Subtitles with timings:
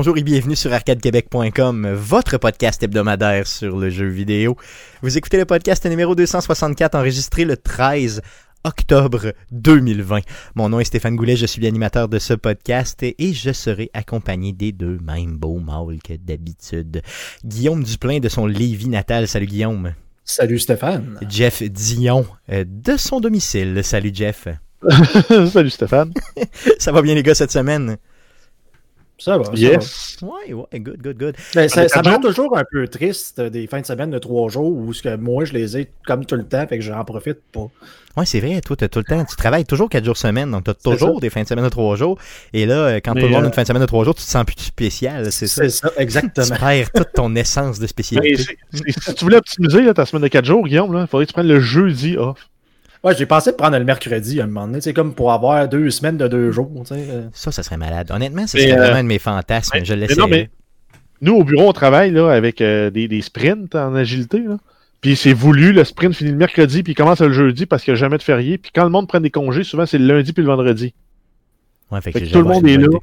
[0.00, 4.56] Bonjour et bienvenue sur arcadequebec.com, votre podcast hebdomadaire sur le jeu vidéo.
[5.02, 8.22] Vous écoutez le podcast numéro 264 enregistré le 13
[8.64, 10.20] octobre 2020.
[10.54, 14.54] Mon nom est Stéphane Goulet, je suis l'animateur de ce podcast et je serai accompagné
[14.54, 17.02] des deux mêmes beaux mâles que d'habitude.
[17.44, 19.28] Guillaume Duplain de son Lévis natal.
[19.28, 19.92] Salut Guillaume.
[20.24, 21.18] Salut Stéphane.
[21.28, 23.82] Jeff Dion euh, de son domicile.
[23.84, 24.48] Salut Jeff.
[25.52, 26.14] Salut Stéphane.
[26.78, 27.98] Ça va bien les gars cette semaine?
[29.20, 29.44] Ça va.
[29.54, 30.16] Yes.
[30.18, 30.32] Ça va.
[30.32, 31.36] Ouais, ouais, good, good, good.
[31.54, 34.18] Ben, ça, ça me rend toujours un peu triste euh, des fins de semaine de
[34.18, 36.84] trois jours où ce que moi je les ai comme tout le temps, fait que
[36.84, 37.68] j'en profite pas.
[38.16, 40.64] Ouais, c'est vrai, toi, t'as tout le temps, tu travailles toujours quatre jours semaine, donc
[40.64, 42.18] t'as toujours des fins de semaine de trois jours.
[42.52, 43.86] Et là, euh, quand Mais, tout le monde a euh, une fin de semaine de
[43.86, 45.62] trois jours, tu te sens plus spécial, c'est ça?
[45.62, 46.46] C'est ça, exactement.
[46.46, 48.42] Tu perds toute ton essence de spécialité.
[48.72, 51.34] si tu voulais optimiser là, ta semaine de 4 jours, Guillaume, il faudrait que tu
[51.34, 52.48] prennes le jeudi off.
[53.02, 55.66] Ouais, j'ai pensé de prendre le mercredi à un moment donné, c'est comme pour avoir
[55.68, 57.28] deux semaines de deux jours, euh.
[57.32, 58.10] Ça, ça serait malade.
[58.10, 59.70] Honnêtement, Mais, serait euh, vraiment un de mes fantasmes.
[59.78, 60.50] mais- je le non, mais-
[61.22, 64.38] Nous, au bureau, on travaille là, avec euh, des, des sprints en agilité.
[64.40, 64.58] Là.
[65.00, 67.92] Puis c'est voulu, le sprint finit le mercredi, puis il commence le jeudi parce qu'il
[67.94, 68.58] n'y a jamais de férié.
[68.58, 70.92] Puis quand le monde prend des congés, souvent c'est le lundi puis le vendredi.
[71.90, 72.84] Ouais, fait Fait que que tout le monde est là.
[72.86, 72.96] idée.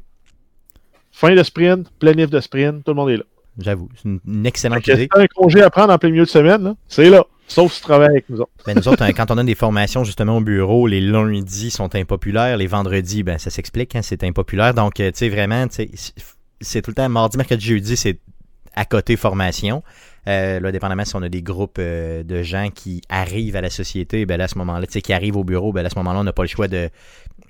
[1.10, 3.24] Fin de sprint, planif de sprint, tout le monde est là.
[3.58, 5.08] J'avoue, c'est une, excellente si idée.
[5.12, 7.24] t'as un congé à prendre en plein milieu de semaine, là, c'est là.
[7.48, 8.50] Sauf si tu travailles avec nous autres.
[8.66, 11.94] Ben, nous autres, hein, quand on a des formations justement au bureau, les lundis sont
[11.94, 14.74] impopulaires, les vendredis, ben ça s'explique, hein, c'est impopulaire.
[14.74, 15.66] Donc, euh, tu sais, vraiment,
[16.60, 18.18] c'est tout le temps mardi, mercredi, jeudi, c'est
[18.76, 19.82] à côté formation.
[20.28, 23.70] Euh, là, dépendamment si on a des groupes euh, de gens qui arrivent à la
[23.70, 26.20] société, ben à ce moment-là, tu sais, qui arrivent au bureau, ben à ce moment-là,
[26.20, 26.90] on n'a pas le choix de,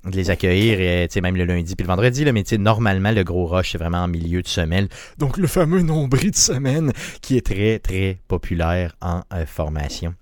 [0.05, 3.25] les accueillir, et, tu sais, même le lundi puis le vendredi, là, mais normalement, le
[3.25, 4.89] gros rush, c'est vraiment en milieu de semaine.
[5.19, 10.15] Donc, le fameux nombril de semaine qui est très, très populaire en euh, formation.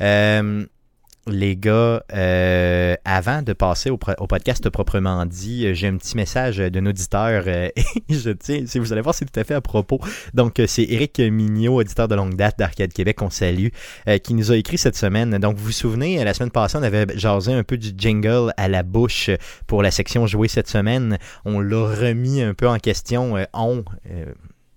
[0.00, 0.64] Euh,
[1.28, 6.58] les gars, euh, avant de passer au, podcast proprement dit, euh, j'ai un petit message
[6.58, 9.60] d'un auditeur euh, et je tiens, si vous allez voir, c'est tout à fait à
[9.60, 10.00] propos.
[10.34, 13.68] Donc, c'est Eric Mignot, auditeur de longue date d'Arcade Québec, qu'on salue,
[14.24, 15.38] qui nous a écrit cette semaine.
[15.38, 18.68] Donc, vous vous souvenez, la semaine passée, on avait jasé un peu du jingle à
[18.68, 19.30] la bouche
[19.66, 21.18] pour la section jouée cette semaine.
[21.44, 23.36] On l'a remis un peu en question.
[23.52, 23.84] on,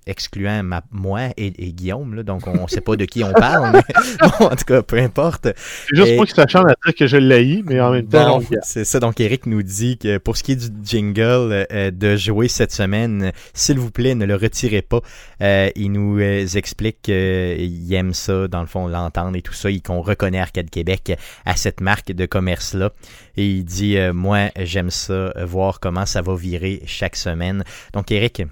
[0.07, 3.33] excluant ma- moi et, et Guillaume, là, donc on ne sait pas de qui on
[3.33, 3.81] parle, mais
[4.39, 5.47] bon, en tout cas, peu importe.
[5.55, 8.07] C'est juste Et- pas que ça change à dire que je l'ai, mais en même
[8.07, 8.99] temps, Bon, c'est ça.
[8.99, 12.71] Donc, Eric nous dit que pour ce qui est du jingle euh, de jouer cette
[12.71, 15.01] semaine, s'il vous plaît, ne le retirez pas.
[15.41, 19.69] Euh, il nous euh, explique qu'il aime ça, dans le fond, l'entendre et tout ça,
[19.69, 22.91] et qu'on reconnaît Arcade Québec à cette marque de commerce-là.
[23.38, 27.63] Et il dit, moi, j'aime ça, voir comment ça va virer chaque semaine.
[27.94, 28.44] Donc, Eric,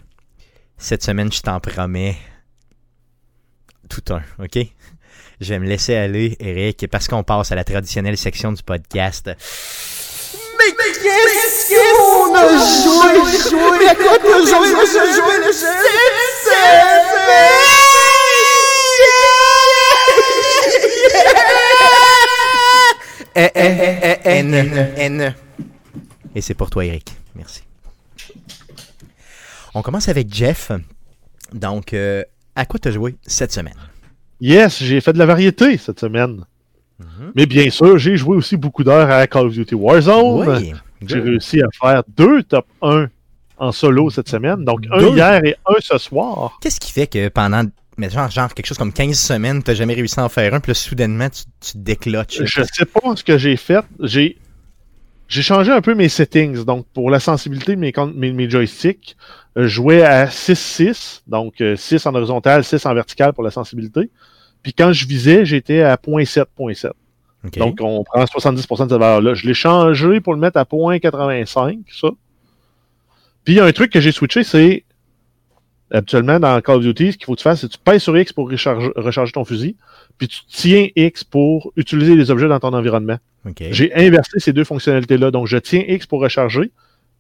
[0.78, 2.18] cette semaine, je t'en promets
[3.90, 4.60] tout un, OK?
[5.42, 9.30] Je vais me laisser aller, Eric, parce qu'on passe à la traditionnelle section du podcast.
[10.58, 13.18] Mais qu'est-ce qu'on a joué,
[13.50, 15.82] joué, à quoi t'as joué, joué, joué, cette
[16.44, 17.74] semaine?
[24.26, 25.36] N, N.
[26.36, 27.14] Et c'est pour toi, Eric.
[27.36, 27.64] Merci.
[29.74, 30.72] On commence avec Jeff.
[31.54, 32.24] Donc, euh,
[32.56, 33.76] à quoi t'as joué cette semaine?
[34.40, 36.46] Yes, j'ai fait de la variété cette semaine.
[37.36, 40.48] Mais bien sûr, j'ai joué aussi beaucoup d'heures à Call of Duty Warzone.
[40.48, 40.74] Oui.
[41.06, 43.08] J'ai réussi à faire deux top 1
[43.58, 44.64] en solo cette semaine.
[44.64, 45.16] Donc, un Deux?
[45.16, 46.58] hier et un ce soir.
[46.62, 47.64] Qu'est-ce qui fait que pendant
[47.98, 50.60] mais genre, genre quelque chose comme 15 semaines, t'as jamais réussi à en faire un,
[50.60, 52.42] puis là, soudainement, tu, tu décloches?
[52.44, 53.86] Je sais pas ce que j'ai fait.
[54.00, 54.38] J'ai
[55.28, 56.64] j'ai changé un peu mes settings.
[56.66, 59.16] Donc, pour la sensibilité de mes, con- mes, mes joysticks,
[59.58, 61.22] euh, je jouais à 6-6.
[61.28, 64.10] Donc, euh, 6 en horizontal, 6 en vertical pour la sensibilité.
[64.62, 66.92] Puis quand je visais, j'étais à 0.7, 0.7.
[67.46, 67.58] Ok.
[67.58, 68.56] Donc, on prend 70%
[68.86, 69.34] de cette valeur-là.
[69.34, 72.10] Je l'ai changé pour le mettre à 0.85, ça.
[73.44, 74.86] Puis, il y a un truc que j'ai switché, c'est
[75.94, 78.02] habituellement dans Call of Duty, ce qu'il faut que tu fasses, c'est que tu pèses
[78.02, 79.76] sur X pour recharger, recharger ton fusil,
[80.18, 83.18] puis tu tiens X pour utiliser les objets dans ton environnement.
[83.72, 85.32] J'ai inversé ces deux fonctionnalités-là.
[85.32, 86.72] Donc, je tiens X pour recharger.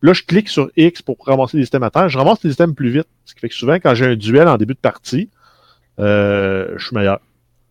[0.02, 2.10] Là, je clique sur X pour ramasser des systèmes à terre.
[2.10, 3.08] Je ramasse les systèmes plus vite.
[3.25, 5.30] Ce qui fait que souvent, quand j'ai un duel en début de partie,
[6.00, 7.20] euh, je suis meilleur.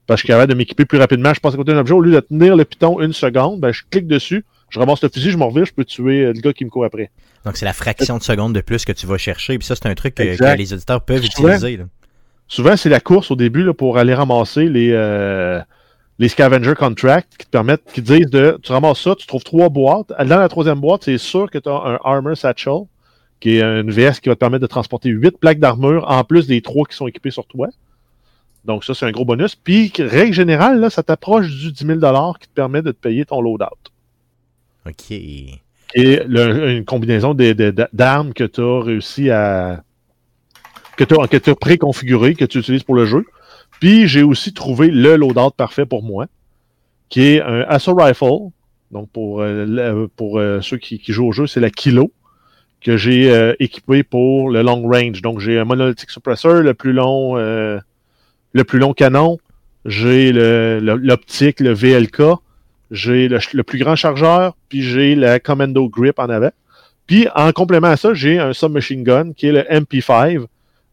[0.07, 1.33] Parce que je suis capable de m'équiper plus rapidement.
[1.35, 1.95] Je passe à côté d'un objet.
[1.95, 5.11] Au lieu de tenir le piton une seconde, ben, je clique dessus, je ramasse le
[5.11, 7.11] fusil, je m'en reviens, je peux tuer euh, le gars qui me court après.
[7.45, 9.87] Donc, c'est la fraction de seconde de plus que tu vas chercher, puis ça, c'est
[9.87, 10.23] un truc que,
[10.57, 11.49] les auditeurs peuvent Souvent.
[11.51, 11.77] utiliser.
[11.77, 11.85] là.
[12.49, 15.61] Souvent, c'est la course au début là, pour aller ramasser les, euh,
[16.19, 19.45] les scavenger contracts qui te permettent, qui te disent de, tu ramasses ça, tu trouves
[19.45, 20.09] trois boîtes.
[20.09, 22.83] Dans la troisième boîte, c'est sûr que tu as un armor satchel,
[23.41, 26.47] qui est une VS qui va te permettre de transporter huit plaques d'armure en plus
[26.47, 27.69] des trois qui sont équipées sur toi.
[28.65, 29.57] Donc ça, c'est un gros bonus.
[29.57, 31.99] Puis, règle générale, là, ça t'approche du 10 000
[32.39, 33.92] qui te permet de te payer ton loadout.
[34.87, 35.11] OK.
[35.11, 39.83] Et une combinaison d'armes que tu as réussi à,
[40.97, 41.05] que
[41.41, 43.25] tu as, préconfiguré, que tu utilises pour le jeu.
[43.81, 46.27] Puis j'ai aussi trouvé le loadout parfait pour moi,
[47.09, 48.51] qui est un Assault Rifle.
[48.91, 52.13] Donc pour, euh, pour euh, ceux qui, jouent au jeu, c'est la Kilo
[52.83, 55.23] que j'ai euh, équipé pour le long range.
[55.23, 59.39] Donc j'ai un monolithic suppressor, le plus long, le plus long canon.
[59.85, 62.23] J'ai l'optique, le, VLK.
[62.93, 66.51] J'ai le, plus grand chargeur, puis j'ai la Commando Grip en avant.
[67.07, 70.45] Puis en complément à ça, j'ai un submachine gun qui est le MP5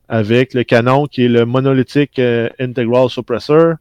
[0.08, 3.76] avec le canon qui est le monolithic euh, integral suppressor.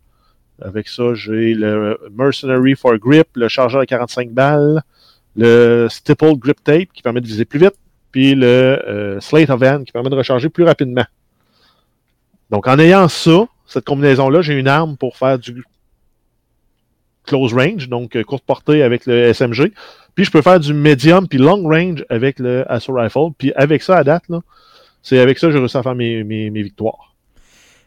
[0.61, 4.83] Avec ça, j'ai le Mercenary for Grip, le chargeur à 45 balles,
[5.37, 7.77] le Stipple Grip Tape qui permet de viser plus vite,
[8.11, 11.07] puis le euh, Slate of Hand qui permet de recharger plus rapidement.
[12.51, 15.63] Donc en ayant ça, cette combinaison-là, j'ai une arme pour faire du
[17.29, 19.73] close range, donc euh, courte portée avec le SMG.
[20.15, 23.31] Puis je peux faire du medium puis long range avec le Assault Rifle.
[23.37, 24.25] Puis avec ça, à date,
[25.03, 27.15] c'est avec ça que j'ai réussi à faire mes, mes, victoires.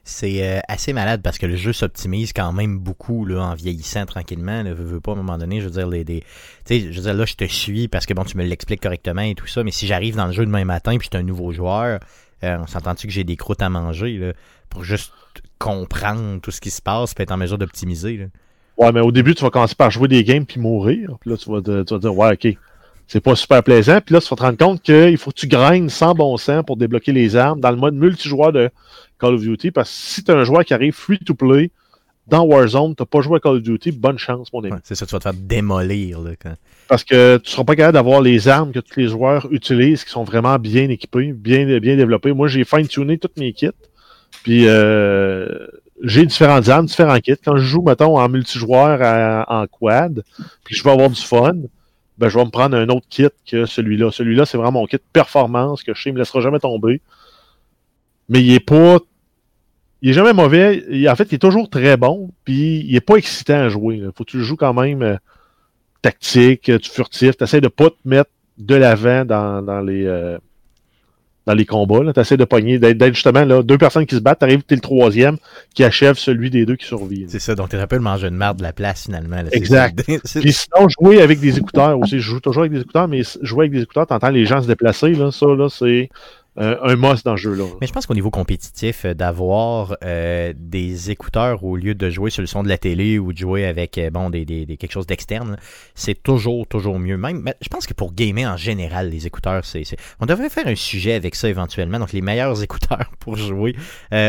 [0.03, 4.05] C'est euh, assez malade parce que le jeu s'optimise quand même beaucoup là, en vieillissant
[4.05, 4.63] tranquillement.
[4.63, 6.23] Ne veux, pas à un moment donné, je veux dire, les,
[6.69, 9.35] je veux dire, là, je te suis parce que bon, tu me l'expliques correctement et
[9.35, 11.51] tout ça, mais si j'arrive dans le jeu demain matin puis je suis un nouveau
[11.51, 11.99] joueur,
[12.43, 14.33] euh, on s'entend-tu que j'ai des croûtes à manger là,
[14.69, 15.13] pour juste
[15.59, 18.27] comprendre tout ce qui se passe et être en mesure d'optimiser?
[18.81, 21.15] Ouais, mais au début, tu vas commencer par jouer des games puis mourir.
[21.21, 22.57] Puis là, tu vas, te, tu vas dire, ouais, ok,
[23.05, 23.99] c'est pas super plaisant.
[24.03, 26.63] Puis là, tu vas te rendre compte qu'il faut que tu graines sans bon sens
[26.65, 28.71] pour débloquer les armes dans le mode multijoueur de
[29.19, 29.69] Call of Duty.
[29.69, 31.69] Parce que si tu un joueur qui arrive free to play
[32.25, 34.73] dans Warzone, t'as pas joué à Call of Duty, bonne chance, mon ami.
[34.83, 36.19] c'est ça, tu vas te faire démolir.
[36.19, 36.31] Là,
[36.87, 40.09] Parce que tu seras pas capable d'avoir les armes que tous les joueurs utilisent, qui
[40.09, 42.33] sont vraiment bien équipées, bien, bien développées.
[42.33, 43.69] Moi, j'ai fine-tuné toutes mes kits.
[44.43, 45.67] Puis euh,
[46.03, 47.35] j'ai différentes armes, différents kits.
[47.43, 50.23] Quand je joue, mettons, en multijoueur en quad,
[50.63, 51.53] puis je veux avoir du fun,
[52.17, 54.11] ben, je vais me prendre un autre kit que celui-là.
[54.11, 57.01] Celui-là, c'est vraiment mon kit performance que je sais, il me laissera jamais tomber.
[58.29, 58.99] Mais il est pas.
[60.03, 60.83] Il est jamais mauvais.
[61.09, 62.31] en fait, il est toujours très bon.
[62.45, 64.01] Puis il est pas excitant à jouer.
[64.15, 65.17] Faut que tu le joues quand même euh,
[66.01, 67.37] tactique, tu furtif.
[67.37, 70.05] Tu essaies de pas te mettre de l'avant dans, dans les.
[70.05, 70.37] Euh,
[71.45, 71.99] dans les combats.
[72.13, 74.81] Tu essaies de pogner, d'être justement là, deux personnes qui se battent, t'arrives, t'es le
[74.81, 75.37] troisième
[75.73, 77.25] qui achève celui des deux qui survit.
[77.27, 79.43] C'est ça, donc t'es un peu le manger de merde de la place finalement.
[79.51, 80.03] exact.
[80.03, 83.65] Puis sinon, jouer avec des écouteurs aussi, je joue toujours avec des écouteurs, mais jouer
[83.65, 86.09] avec des écouteurs, t'entends les gens se déplacer, là, ça, là, c'est
[86.57, 87.63] euh, un must dans ce jeu-là.
[87.79, 92.29] Mais je pense qu'au niveau compétitif, euh, d'avoir euh, des écouteurs au lieu de jouer
[92.29, 95.57] sur le son de la télé ou de jouer avec bon des, quelque chose d'externe,
[95.95, 97.15] c'est toujours, toujours mieux.
[97.15, 99.83] Même, je pense que pour gamer en général, les écouteurs, c'est.
[100.19, 101.99] On devrait faire un sujet avec ça éventuellement.
[101.99, 103.75] Donc les meilleurs écouteurs pour jouer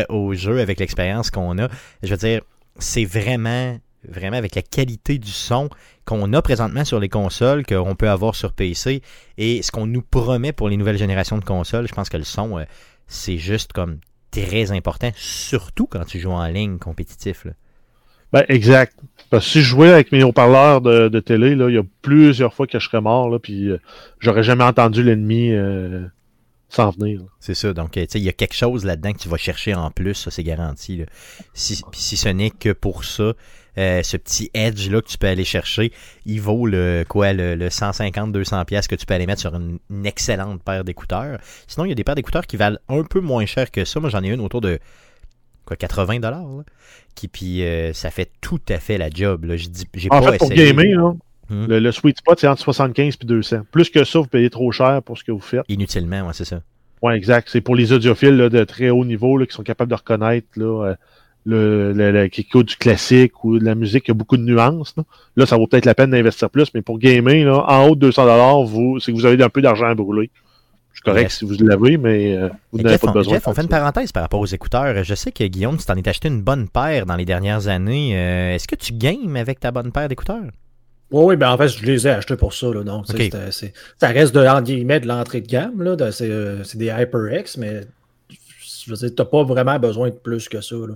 [0.07, 1.67] au jeu avec l'expérience qu'on a.
[2.03, 2.41] Je veux dire,
[2.79, 5.69] c'est vraiment vraiment avec la qualité du son
[6.05, 9.01] qu'on a présentement sur les consoles, qu'on peut avoir sur PC,
[9.37, 12.23] et ce qu'on nous promet pour les nouvelles générations de consoles, je pense que le
[12.23, 12.63] son, euh,
[13.07, 13.99] c'est juste comme
[14.31, 17.47] très important, surtout quand tu joues en ligne compétitif.
[18.31, 18.97] Ben, exact.
[19.29, 22.53] Parce que si je jouais avec mes haut-parleurs de, télé, là, il y a plusieurs
[22.53, 23.79] fois que je serais mort, là, puis euh,
[24.19, 26.05] j'aurais jamais entendu l'ennemi euh,
[26.67, 27.21] s'en venir.
[27.39, 27.73] C'est ça.
[27.73, 30.43] Donc, il y a quelque chose là-dedans que tu vas chercher en plus, ça, c'est
[30.43, 31.03] garanti.
[31.53, 33.33] Si, si ce n'est que pour ça,
[33.77, 35.91] euh, ce petit edge là que tu peux aller chercher,
[36.25, 40.61] il vaut le quoi le, 150-200 pièces que tu peux aller mettre sur une, excellente
[40.63, 41.39] paire d'écouteurs.
[41.67, 43.99] Sinon, il y a des paires d'écouteurs qui valent un peu moins cher que ça.
[43.99, 44.79] Moi, j'en ai une autour de
[45.65, 46.63] quoi 80 dollars
[47.15, 49.55] qui puis euh, ça fait tout à fait la job là.
[49.55, 51.13] J'ai en pas fait, pour gamer,
[51.49, 51.67] hmm?
[51.67, 53.61] le, sweet spot c'est entre 75 et 200.
[53.71, 55.63] Plus que ça, vous payez trop cher pour ce que vous faites.
[55.69, 56.61] Inutilement, ouais, c'est ça.
[57.01, 57.49] Ouais, exact.
[57.51, 60.85] C'est pour les audiophiles de très haut niveau là, qui sont capables de reconnaître là,
[60.85, 60.95] euh,
[61.45, 64.95] le, le, le du classique ou de la musique qui a beaucoup de nuances.
[65.35, 68.01] Là, ça vaut peut-être la peine d'investir plus, mais pour gamer, là, en haut de
[68.01, 70.29] 200 vous, c'est que vous avez un peu d'argent à brûler.
[70.93, 73.33] C'est correct si vous l'avez, mais euh, vous n'avez pas besoin.
[73.33, 75.03] Jeff, on fait une parenthèse par rapport aux écouteurs.
[75.03, 78.15] Je sais que Guillaume, tu t'en es acheté une bonne paire dans les dernières années.
[78.15, 80.51] Euh, est-ce que tu games avec ta bonne paire d'écouteurs?
[81.11, 82.67] Oui, oui, ben en fait, je les ai achetés pour ça.
[82.67, 83.13] Là, donc, ça
[84.07, 85.81] reste de, de l'entrée de gamme.
[85.81, 87.81] Là, euh, c'est, des HyperX, mais
[88.29, 90.75] je veux dire, tu n'as pas vraiment besoin de plus que ça.
[90.75, 90.95] Là.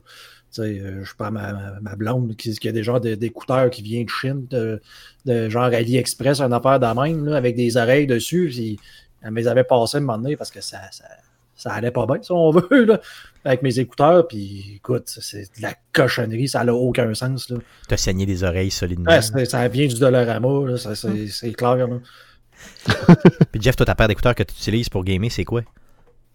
[0.60, 4.10] Euh, je pas ma, ma, blonde qui, qui, a des genres d'écouteurs qui viennent de
[4.10, 8.48] Chine, de, genre AliExpress, une affaire de même, avec des oreilles dessus.
[8.52, 8.80] Puis
[9.22, 11.06] elle me les avait passées un moment donné parce que ça, ça,
[11.56, 13.02] ça allait pas bien, si on veut, là,
[13.44, 14.28] avec mes écouteurs.
[14.28, 17.48] Puis écoute, c'est de la cochonnerie, ça n'a aucun sens.
[17.48, 19.22] Tu as saigné des oreilles solidement.
[19.22, 21.88] ça vient du Dollarama, c'est clair.
[23.52, 25.62] puis Jeff, toi, ta paire d'écouteurs que tu utilises pour gamer, c'est quoi?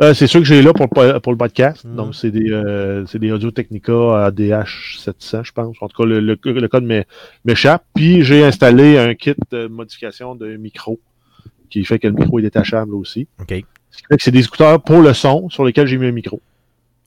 [0.03, 1.85] Euh, c'est sûr que j'ai là pour le, pour le podcast.
[1.85, 1.95] Mm.
[1.95, 5.77] Donc, c'est des, euh, des Audio Technica ADH700, je pense.
[5.81, 6.85] En tout cas, le, le, code
[7.45, 7.85] m'échappe.
[7.95, 10.99] Puis, j'ai installé un kit de modification de micro
[11.71, 13.29] qui fait que le micro est détachable aussi.
[13.41, 13.65] OK.
[14.19, 16.41] c'est des écouteurs pour le son sur lesquels j'ai mis un micro.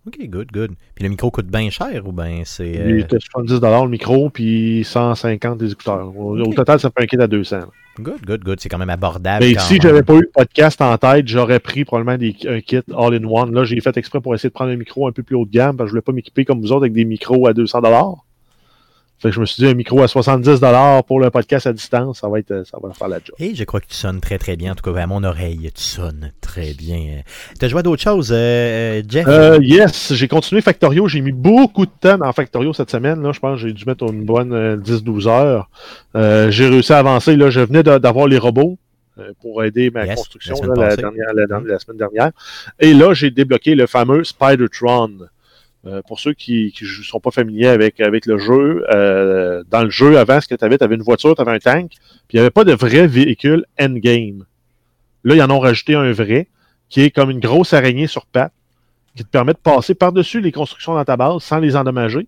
[0.08, 0.72] OK, good, good.
[0.94, 2.70] Puis le micro coûte bien cher ou bien c'est.
[2.70, 6.16] Il était 70 le micro, puis 150 des écouteurs.
[6.16, 7.62] Au, total, ça fait un kit à 200.
[8.00, 8.60] Good, good, good.
[8.60, 9.44] C'est quand même abordable.
[9.44, 12.82] Mais si j'avais pas eu le podcast en tête, j'aurais pris probablement des, un kit
[12.96, 13.54] all-in-one.
[13.54, 15.52] Là, j'ai fait exprès pour essayer de prendre un micro un peu plus haut de
[15.52, 17.82] gamme parce que je voulais pas m'équiper comme vous autres avec des micros à 200
[19.18, 20.60] fait que je me suis dit, un micro à 70
[21.08, 23.36] pour le podcast à distance, ça va, être, ça va faire la job.
[23.40, 24.74] Et je crois que tu sonnes très très bien.
[24.74, 27.22] En tout cas, à mon oreille, tu sonnes très bien.
[27.58, 29.26] Tu as joué à d'autres choses, euh, Jeff?
[29.28, 31.08] Euh, yes, j'ai continué Factorio.
[31.08, 33.22] J'ai mis beaucoup de temps dans Factorio cette semaine.
[33.24, 33.32] Là.
[33.32, 35.70] Je pense que j'ai dû mettre une bonne 10-12 euh, heures.
[36.16, 37.38] Euh, j'ai réussi à avancer.
[37.38, 37.50] Là.
[37.50, 38.78] Je venais d'avoir les robots
[39.42, 42.32] pour aider ma construction la, dernière, la, semaine dernière.
[42.82, 45.30] Et là, j'ai débloqué le fameux Spider-Tron.
[45.88, 50.18] Euh, pour ceux qui ne sont pas familiers avec, le jeu, euh, dans le jeu,
[50.18, 52.36] avant, ce que tu avais, tu avais une voiture, tu avais un tank, puis il
[52.38, 54.46] n'y avait pas de vrai véhicule endgame.
[55.24, 56.48] Là, ils en ont rajouté un vrai,
[56.90, 58.54] qui est comme une grosse araignée sur pattes,
[59.16, 62.28] qui te permet de passer par-dessus les constructions dans ta base sans les endommager,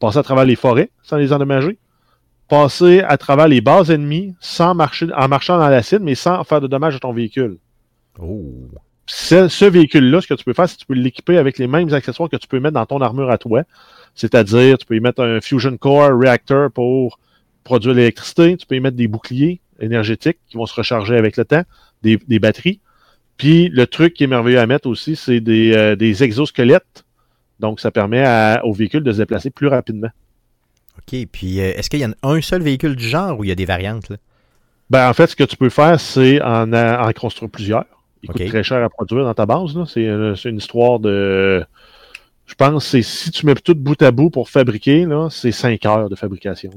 [0.00, 1.78] passer à travers les forêts sans les endommager,
[2.48, 6.60] passer à travers les bases ennemies sans marcher, en marchant dans l'acide, mais sans faire
[6.62, 7.58] de dommages à ton véhicule.
[8.18, 8.68] Oh
[9.06, 11.92] ce, véhicule-là, ce que tu peux faire, c'est que tu peux l'équiper avec les mêmes
[11.92, 13.62] accessoires que tu peux mettre dans ton armure à toi.
[14.14, 17.18] C'est-à-dire, tu peux y mettre un Fusion Core Reactor pour
[17.62, 21.44] produire l'électricité, tu peux y mettre des boucliers énergétiques qui vont se recharger avec le
[21.44, 21.62] temps,
[22.02, 22.80] des, batteries.
[23.36, 27.04] Puis le truc qui est merveilleux à mettre aussi, c'est des, euh, des exosquelettes.
[27.60, 28.24] Donc, ça permet
[28.64, 30.10] au véhicule de se déplacer plus rapidement.
[30.98, 31.26] OK.
[31.30, 33.54] Puis, euh, est-ce qu'il y a un seul véhicule du genre ou il y a
[33.54, 34.08] des variantes?
[34.08, 34.16] Là?
[34.88, 37.84] Ben, en fait, ce que tu peux faire, c'est en, en construire plusieurs.
[38.26, 39.76] Il coûte très cher à produire dans ta base.
[39.96, 41.64] Euh, c'est une histoire de.
[42.46, 46.08] Je pense que si tu mets tout bout à bout pour fabriquer, c'est 5 heures
[46.08, 46.70] de fabrication.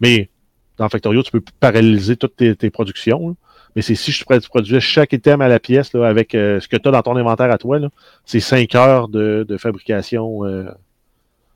[0.00, 0.30] Mais
[0.76, 3.36] dans Factorio, tu peux paralyser toutes tes, productions.
[3.74, 6.88] Mais c'est si je produisais chaque item à la pièce avec euh, ce que tu
[6.88, 7.78] as dans ton inventaire à toi,
[8.24, 10.68] c'est 5 heures de, fabrication euh,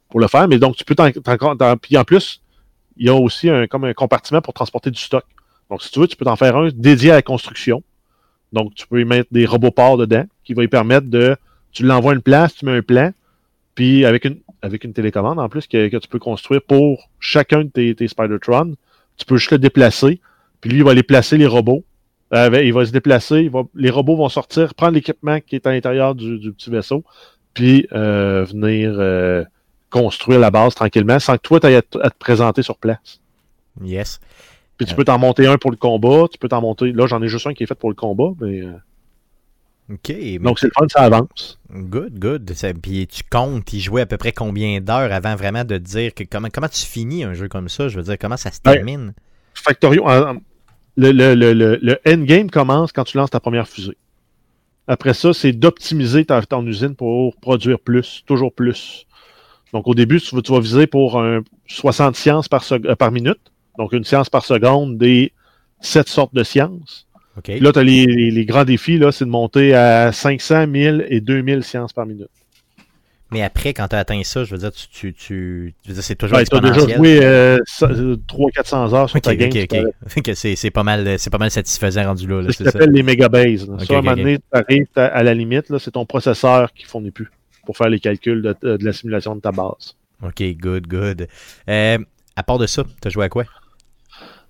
[0.08, 0.48] pour le faire.
[0.48, 1.10] Mais donc, tu peux t'en.
[1.76, 2.42] Puis en plus,
[2.96, 5.24] il y a aussi un, comme un compartiment pour transporter du stock.
[5.70, 7.82] Donc, si tu veux, tu peux t'en faire un dédié à la construction.
[8.52, 11.36] Donc, tu peux y mettre des robots parts dedans qui vont y permettre de.
[11.72, 13.12] Tu l'envoies une place, tu mets un plan,
[13.74, 18.74] puis avec une, télécommande en plus que, tu peux construire pour chacun de tes, Spider-Tron,
[19.16, 20.20] tu peux juste le déplacer,
[20.60, 21.84] puis lui, il va aller placer les robots.
[22.34, 26.52] Il va se déplacer, les robots vont sortir, prendre l'équipement qui est à l'intérieur du,
[26.52, 27.04] petit vaisseau,
[27.52, 29.44] puis euh, venir euh,
[29.90, 33.20] construire la base tranquillement sans que toi, tu aies à, te présenter sur place.
[33.82, 34.18] Yes.
[34.82, 36.92] Puis tu peux t'en monter un pour le combat, tu peux t'en monter.
[36.92, 38.62] Là, j'en ai juste un qui est fait pour le combat, mais.
[38.62, 38.72] Euh,
[39.90, 40.40] OK.
[40.40, 41.60] Donc, c'est le fun, ça avance.
[41.70, 42.52] Good, good.
[42.82, 46.14] puis tu comptes y jouer à peu près combien d'heures avant vraiment de te dire
[46.14, 47.88] que comment, comment tu finis un jeu comme ça?
[47.88, 49.14] Je veux dire, comment ça se ben, termine?
[49.54, 50.06] Factorio,
[50.96, 53.96] le, le, le, le, endgame commence quand tu lances ta première fusée.
[54.86, 59.06] Après ça, c'est d'optimiser ta, ton usine pour produire plus, toujours plus.
[59.72, 63.51] Donc, au début, tu, vas viser pour un 60 sciences par, euh, par minute.
[63.78, 65.32] Donc, une science par seconde des
[65.80, 67.06] sept sortes de sciences.
[67.48, 71.64] Là, tu as les, grands défis, là, c'est de monter à 500, 1000 et 2000
[71.64, 72.28] sciences par minute.
[73.30, 76.42] Mais après, quand tu as atteint ça, je veux dire, tu, tu, c'est toujours ouais,
[76.42, 76.74] exponentiel.
[76.74, 79.48] Tu as déjà joué 300-400 heures sur ta game.
[79.48, 80.32] OK, OK.
[80.34, 82.42] c'est pas, mal, pas mal satisfaisant rendu là.
[82.48, 83.02] c'est ce qu'on appelle les.
[83.02, 87.10] Okay, à un moment donné, tu arrives à la limite, c'est ton processeur qui fournit
[87.10, 87.30] plus
[87.64, 89.96] pour faire les calculs de, de, la simulation de ta base.
[90.22, 91.26] OK, good, good.
[91.68, 91.98] Euh,
[92.36, 93.44] à part de ça, tu as joué à quoi?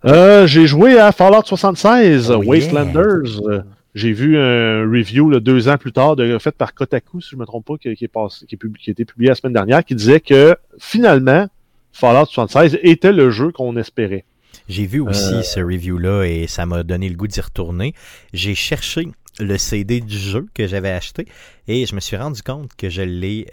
[0.05, 3.41] Euh, j'ai joué à Fallout 76, Wastelanders.
[3.47, 3.63] Euh,
[3.95, 7.41] j'ai vu un review deux ans plus tard de, fait par Kotaku, si je ne
[7.41, 9.95] me trompe pas, qui, est passé, qui, qui, a été publié la semaine dernière, qui
[9.95, 11.47] disait que finalement,
[11.93, 14.25] Fallout 76 était le jeu qu'on espérait.
[14.69, 15.43] J'ai vu aussi euh.
[15.43, 17.95] ce review-là et ça m'a donné le goût d'y retourner.
[18.33, 21.27] J'ai cherché le CD du jeu que j'avais acheté
[21.69, 23.47] et je me suis rendu compte que je l'ai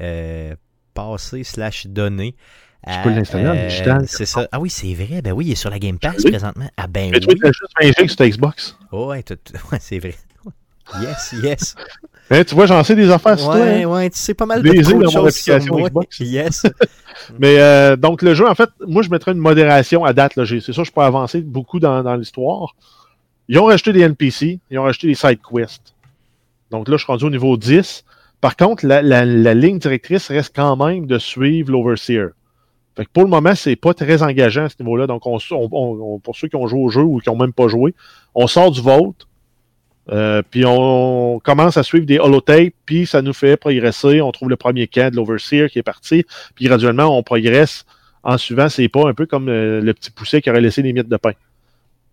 [0.94, 2.36] passé slash donné
[2.88, 4.06] tu peux l'installer en digital.
[4.08, 4.48] C'est ça.
[4.52, 5.22] Ah oui, c'est vrai.
[5.22, 6.70] Ben oui, il est sur la Game Pass présentement.
[6.78, 7.36] Ah ben Mais oui.
[7.36, 8.78] tu as juste 20 sur ta Xbox?
[8.92, 9.24] Oh, ouais,
[9.80, 10.16] c'est vrai.
[11.02, 11.76] Yes, yes.
[12.32, 13.64] Hein, tu vois, j'en sais des affaires sur toi.
[13.66, 13.86] Hein.
[13.86, 15.90] ouais, tu sais pas mal de choses sur moi.
[15.90, 16.20] Xbox.
[16.20, 16.64] Yes.
[17.40, 20.34] Mais euh, donc, le jeu, en fait, moi, je mettrais une modération à date.
[20.46, 22.76] C'est ça, je peux avancer beaucoup dans, dans l'histoire.
[23.48, 25.96] Ils ont rajouté des NPC, ils ont rajouté des side quests.
[26.70, 28.06] Donc là, je suis rendu au niveau 10.
[28.42, 32.28] Par contre, la, la, la ligne directrice reste quand même de suivre l'Overseer
[33.14, 35.08] pour le moment, c'est pas très engageant à ce niveau-là.
[35.08, 37.94] Donc, on, pour ceux qui ont joué au jeu ou qui n'ont même pas joué,
[38.36, 39.28] on sort du vote,
[40.12, 44.22] euh, puis on commence à suivre des holotapes, puis ça nous fait progresser.
[44.22, 46.26] On trouve le premier camp de l'Overseer qui est parti,
[46.56, 47.86] puis graduellement, on progresse
[48.24, 50.94] en suivant ses pas, un peu comme euh, le, petit poussé qui aurait laissé des
[50.94, 51.34] miettes de pain.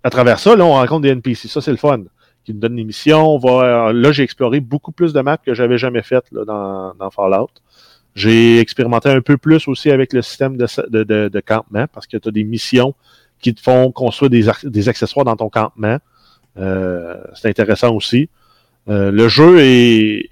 [0.05, 1.49] À travers ça, là, on rencontre des NPC.
[1.49, 2.05] Ça, c'est le fun.
[2.45, 3.41] qui nous donne des missions.
[3.43, 7.51] Là, j'ai exploré beaucoup plus de maps que j'avais jamais faites dans Fallout.
[8.17, 12.29] J'ai expérimenté un peu plus aussi avec le système de, de, campement parce que tu
[12.29, 12.95] as des missions
[13.43, 15.99] qui te font construire des, accessoires dans ton campement.
[16.57, 18.31] Euh, c'est intéressant aussi.
[18.89, 20.31] Euh, le jeu est,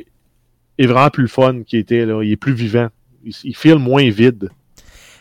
[0.78, 2.06] vraiment plus fun qu'il était.
[2.22, 2.88] Il est plus vivant.
[3.22, 4.48] Il, il file moins vide.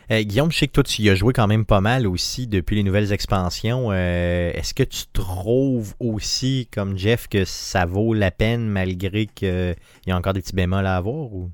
[0.10, 2.48] Euh, Guillaume, je sais que toi, tu y as joué quand même pas mal aussi
[2.48, 3.92] depuis les nouvelles expansions.
[3.92, 9.76] Est-ce que tu trouves aussi, comme Jeff, que ça vaut la peine malgré qu'il
[10.08, 11.34] y a encore des petits bémols à avoir?
[11.34, 11.52] Ou?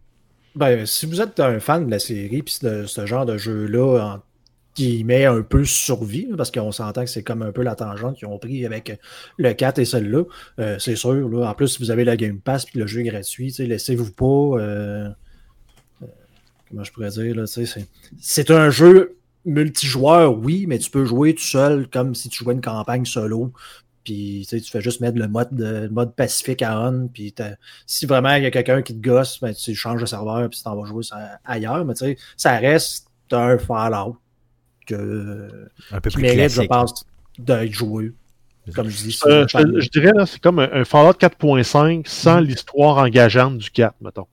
[0.60, 4.22] Ben, si vous êtes un fan de la série, puis de ce genre de jeu-là,
[4.76, 8.18] qui met un peu survie, parce qu'on s'entend que c'est comme un peu la tangente
[8.18, 9.00] qu'ils ont pris avec
[9.38, 10.24] le 4 et celle-là.
[10.60, 13.02] Euh, c'est sûr, là, en plus, si vous avez la Game Pass puis le jeu
[13.02, 15.14] est gratuit, laissez-vous pas
[16.70, 17.46] comment je pourrais dire, là,
[18.20, 22.54] c'est un jeu multijoueur, oui, mais tu peux jouer tout seul comme si tu jouais
[22.54, 23.54] une campagne solo.
[24.10, 27.08] Puis tu fais juste mettre le mode, de, mode pacifique à on.
[27.14, 27.32] Puis
[27.86, 30.58] si vraiment il y a quelqu'un qui te gosse, ben, tu changes de serveur puis
[30.58, 31.04] tu t'en vas jouer
[31.46, 31.86] ailleurs.
[31.86, 34.18] Mais tu sais, ça reste un Fallout
[34.88, 37.06] que, un peu qui plus mérite, je pense,
[37.38, 38.14] d'être joué.
[38.74, 42.98] Comme je dis, euh, je, je, dirais, c'est comme un, un Fallout 4.5 sans l'histoire
[42.98, 44.26] engageante du 4, mettons.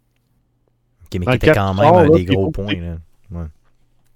[1.06, 2.98] Okay, mais qui était quand même un des gros points.
[3.30, 3.48] Là.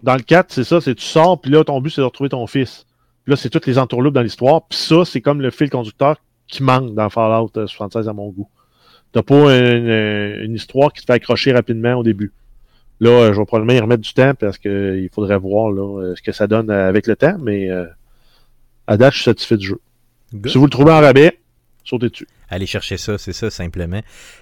[0.02, 2.30] Dans le 4, c'est ça, c'est tu sors, puis là, ton but, c'est de retrouver
[2.30, 2.86] ton fils.
[3.30, 4.66] Là, c'est toutes les entourloupes dans l'histoire.
[4.66, 6.16] Puis ça, c'est comme le fil conducteur
[6.48, 8.48] qui manque dans Fallout 76 à mon goût.
[9.12, 9.88] T'as pas une,
[10.42, 12.32] une, histoire qui te fait accrocher rapidement au début.
[12.98, 16.32] Là, je vais probablement y remettre du temps parce qu'il faudrait voir là, ce que
[16.32, 17.86] ça donne avec le temps, mais euh,
[18.88, 19.80] à date, je suis satisfait du jeu.
[20.46, 21.38] Si vous le trouvez en rabais,
[21.84, 24.00] sautez dessus aller chercher ça, c'est ça simplement.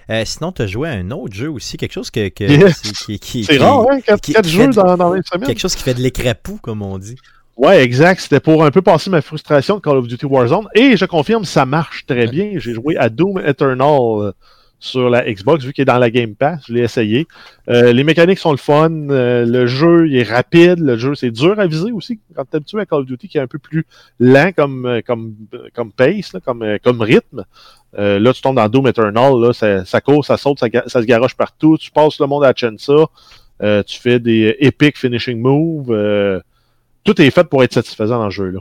[0.09, 2.71] Euh, sinon, tu as joué à un autre jeu aussi, quelque chose que, que
[3.05, 5.45] qui, qui, C'est rare, hein, quatre, jeux dans, dans une semaine.
[5.45, 7.17] Quelque chose qui fait de l'écrapou, comme on dit.
[7.59, 8.21] Ouais, exact.
[8.21, 10.67] C'était pour un peu passer ma frustration de Call of Duty Warzone.
[10.75, 12.53] Et je confirme, ça marche très bien.
[12.55, 14.31] J'ai joué à Doom Eternal
[14.79, 16.61] sur la Xbox, vu qu'il est dans la Game Pass.
[16.69, 17.27] Je l'ai essayé.
[17.69, 19.09] Euh, les mécaniques sont le fun.
[19.09, 20.79] Euh, le jeu est rapide.
[20.79, 22.21] Le jeu, c'est dur à viser aussi.
[22.33, 23.85] Quand tu es habitué à Call of Duty, qui est un peu plus
[24.21, 25.35] lent comme, euh, comme,
[25.75, 27.43] comme pace, là, comme, comme rythme.
[27.91, 29.33] là, tu tombes dans Doom Eternal.
[29.33, 31.77] Là, ça, ça court, ça saute, ça, ça, se garoche partout.
[31.77, 33.07] Tu passes le monde à Chensa.
[33.85, 36.41] tu fais des epic finishing moves.
[37.03, 38.49] Tout est fait pour être satisfaisant dans le jeu.
[38.49, 38.59] là.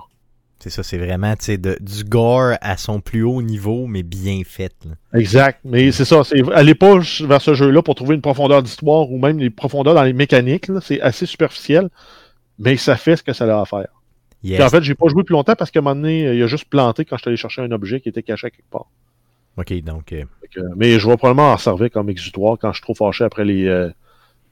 [0.59, 1.35] C'est ça, c'est vraiment
[1.81, 4.74] du gore à son plus haut niveau, mais bien fait.
[5.14, 5.61] Exact.
[5.64, 9.18] Mais c'est ça, c'est allez pas vers ce jeu-là pour trouver une profondeur d'histoire ou
[9.18, 10.66] même les profondeurs dans les mécaniques.
[10.83, 11.90] C'est assez superficiel,
[12.59, 13.87] mais ça fait ce que ça a à faire.
[14.61, 16.64] en fait, j'ai pas joué plus longtemps parce qu'à un moment donné, il a juste
[16.64, 18.87] planté quand je suis allé chercher un objet qui était caché quelque part.
[19.57, 20.12] Ok, donc.
[20.12, 20.24] Euh,
[20.77, 23.66] mais je vais probablement en servir comme exutoire quand je suis trop fâché après les.
[23.66, 23.90] Euh,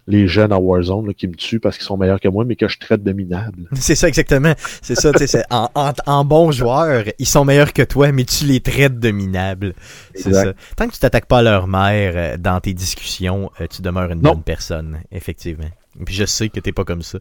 [0.07, 2.69] les jeunes à Warzone qui me tuent parce qu'ils sont meilleurs que moi, mais que
[2.69, 3.69] je traite de minables.
[3.75, 4.55] C'est ça exactement.
[4.81, 8.25] C'est ça, tu sais, en, en, en, bon joueur, ils sont meilleurs que toi, mais
[8.25, 9.75] tu les traites de minables.
[10.15, 10.53] C'est ça.
[10.77, 14.11] Tant que tu t'attaques pas à leur mère euh, dans tes discussions, euh, tu demeures
[14.11, 15.71] une bonne personne, effectivement.
[16.05, 17.19] Puis je sais que t'es pas comme ça.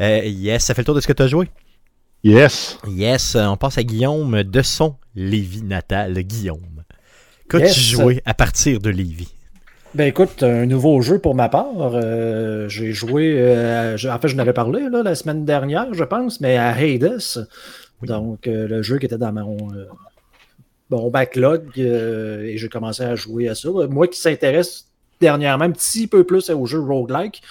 [0.00, 1.48] Euh, yes, ça fait le tour de ce que tu as joué?
[2.24, 2.78] Yes.
[2.88, 6.18] Yes, on passe à Guillaume de son Lévis natal.
[6.22, 6.82] Guillaume.
[7.48, 9.37] Qu'as-tu joué à partir de Lévis?
[9.94, 11.94] Ben écoute, un nouveau jeu pour ma part.
[11.94, 16.42] Euh, j'ai joué, euh, en fait, je n'avais parlé là, la semaine dernière, je pense,
[16.42, 17.46] mais à Hades.
[18.02, 23.54] Donc, euh, le jeu qui était dans mon, backlog et j'ai commencé à jouer à
[23.54, 23.70] ça.
[23.88, 24.88] Moi qui s'intéresse
[25.20, 27.42] dernièrement un petit peu plus aux jeux roguelike,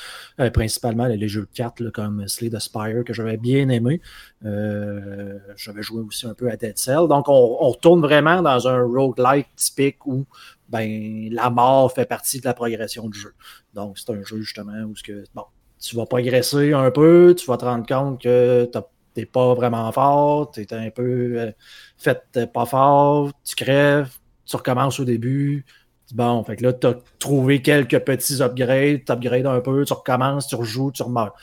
[0.54, 4.00] principalement les jeux de cartes comme Slay the Spire que j'avais bien aimé.
[4.44, 7.08] j'avais joué aussi un peu à Dead Cell.
[7.10, 10.26] Donc, on, on retourne vraiment dans un roguelike typique où
[10.70, 13.34] ben, la mort fait partie de la progression du jeu.
[13.74, 15.46] Donc, c'est un jeu justement où que, bon,
[15.80, 18.70] tu vas progresser un peu, tu vas te rendre compte que
[19.14, 21.52] t'es pas vraiment fort, tu es un peu euh,
[21.98, 22.22] fait
[22.54, 25.66] pas fort, tu crèves, tu recommences au début.
[26.14, 29.94] Bon, fait que là, tu as trouvé quelques petits upgrades, tu upgrades un peu, tu
[29.94, 31.34] recommences, tu rejoues, tu remeurs.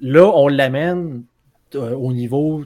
[0.00, 1.24] Là, on l'amène
[1.74, 2.64] euh, au niveau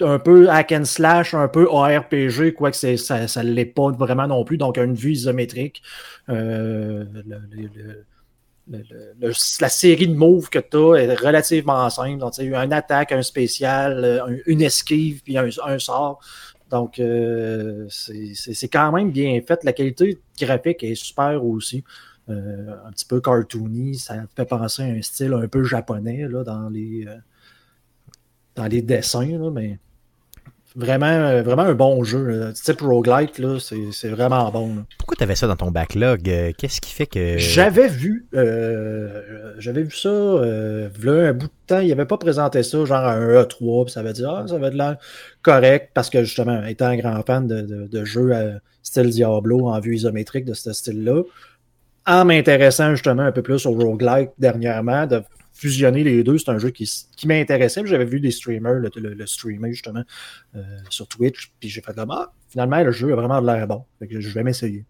[0.00, 4.44] un peu hack and slash, un peu ARPG, quoique ça ne l'est pas vraiment non
[4.44, 5.82] plus, donc une vue isométrique.
[6.28, 7.04] Euh,
[9.60, 12.18] la série de moves que tu as est relativement simple.
[12.18, 16.20] Donc, tu une attaque, un spécial, une esquive, puis un, sort.
[16.70, 19.62] Donc, euh, c'est quand même bien fait.
[19.62, 21.84] La qualité graphique est super aussi.
[22.28, 23.94] Euh, un petit peu cartoony.
[23.94, 27.06] Ça fait penser à un style un peu japonais là, dans les
[28.56, 29.78] dans les dessins, là, mais
[30.76, 32.52] Vraiment, euh, vraiment un bon jeu.
[32.52, 34.84] Type roguelike, là, c'est vraiment bon.
[34.98, 36.28] Pourquoi tu avais ça dans ton backlog?
[36.28, 37.38] Euh, qu'est-ce qui fait que.
[37.38, 38.26] J'avais vu.
[38.34, 40.10] Euh, j'avais vu ça.
[40.10, 41.80] Euh, un bout de temps.
[41.80, 44.68] Il avait pas présenté ça, genre un E3, puis ça veut dire, ah, ça va
[44.68, 44.98] être l'air
[45.40, 48.34] correct, parce que justement, étant un grand fan de, de, de jeux
[48.82, 51.22] style Diablo en vue isométrique de ce style-là,
[52.06, 55.22] en m'intéressant justement un peu plus au roguelike dernièrement, de
[55.56, 57.80] fusionner les deux, c'est un jeu qui, qui m'intéressait.
[57.86, 60.02] J'avais vu des streamers le, le, streamer justement
[60.54, 63.66] euh, sur Twitch, puis j'ai fait comme ah, finalement le jeu a vraiment de l'air
[63.66, 63.84] bon.
[64.00, 64.84] je vais m'essayer.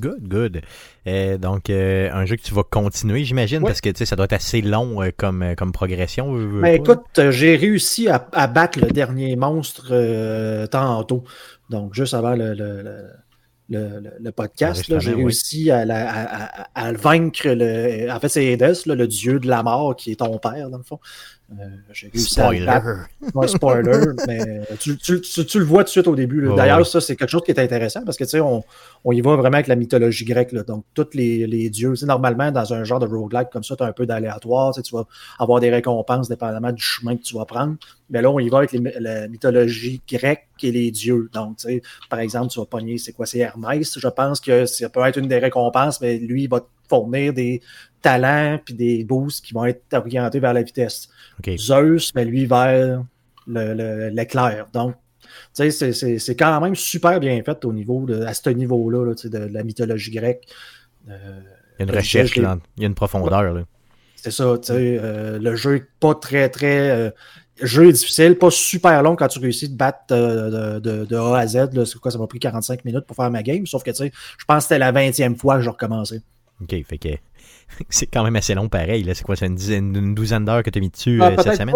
[0.00, 0.62] Good, good.
[1.06, 4.32] Euh, donc, euh, un jeu que tu vas continuer, j'imagine, parce que ça doit être
[4.32, 6.64] assez long comme, comme progression.
[6.64, 9.92] Écoute, j'ai réussi à, à, battre le dernier monstre
[10.70, 11.24] tantôt.
[11.68, 13.10] Donc, juste avant le, le,
[14.34, 14.98] podcast.
[14.98, 15.84] J'ai réussi à,
[16.74, 18.10] à, vaincre le.
[18.10, 20.84] En fait, c'est Hades, le dieu de la mort qui est ton père, dans le
[20.84, 20.98] fond.
[21.58, 22.80] Euh, j'ai spoiler.
[23.46, 26.48] Spoiler, mais tu, tu, tu, le vois tout de suite au début.
[26.56, 28.62] D'ailleurs, ça, c'est quelque chose qui est intéressant parce que tu sais, on,
[29.04, 30.52] on, y va vraiment avec la mythologie grecque.
[30.52, 30.62] Là.
[30.62, 33.86] Donc, tous les, les dieux, normalement, dans un genre de roguelike comme ça, tu as
[33.86, 34.74] un peu d'aléatoire.
[34.74, 35.06] Tu vas
[35.38, 37.76] avoir des récompenses dépendamment du chemin que tu vas prendre.
[38.10, 41.30] Mais là, on y va avec la mythologie grecque et les dieux.
[41.32, 43.98] Donc, tu sais, par exemple, tu vas pogner, c'est quoi, c'est Hermès.
[43.98, 47.32] Je pense que ça peut être une des récompenses, mais lui, il va te fournir
[47.32, 47.62] des
[48.02, 51.08] talents puis des boosts qui vont être orientés vers la vitesse.
[51.56, 53.02] Zeus, mais lui, vers
[53.46, 54.66] l'éclair.
[54.72, 54.94] Donc,
[55.54, 59.38] tu sais, c'est quand même super bien fait au niveau de, à ce niveau-là de,
[59.38, 60.46] la mythologie grecque.
[61.08, 61.40] Euh,
[61.78, 63.64] il y a une recherche, il y a une profondeur.
[64.16, 66.90] C'est ça, tu sais, euh, le jeu n'est pas très, très.
[66.90, 67.10] Euh,
[67.62, 71.46] jeu est difficile, pas super long quand tu réussis de battre de, de, A à
[71.46, 71.84] Z.
[71.86, 73.66] C'est quoi, ça m'a pris 45 minutes pour faire ma game.
[73.66, 76.20] Sauf que, tu sais, je pense que c'était la 20e fois que je recommençais.
[76.62, 77.08] OK, fait que
[77.88, 79.08] c'est quand même assez long pareil.
[79.14, 81.42] C'est quoi, c'est une, dizaine, une douzaine d'heures que tu as mis dessus ah, euh,
[81.42, 81.74] cette semaine?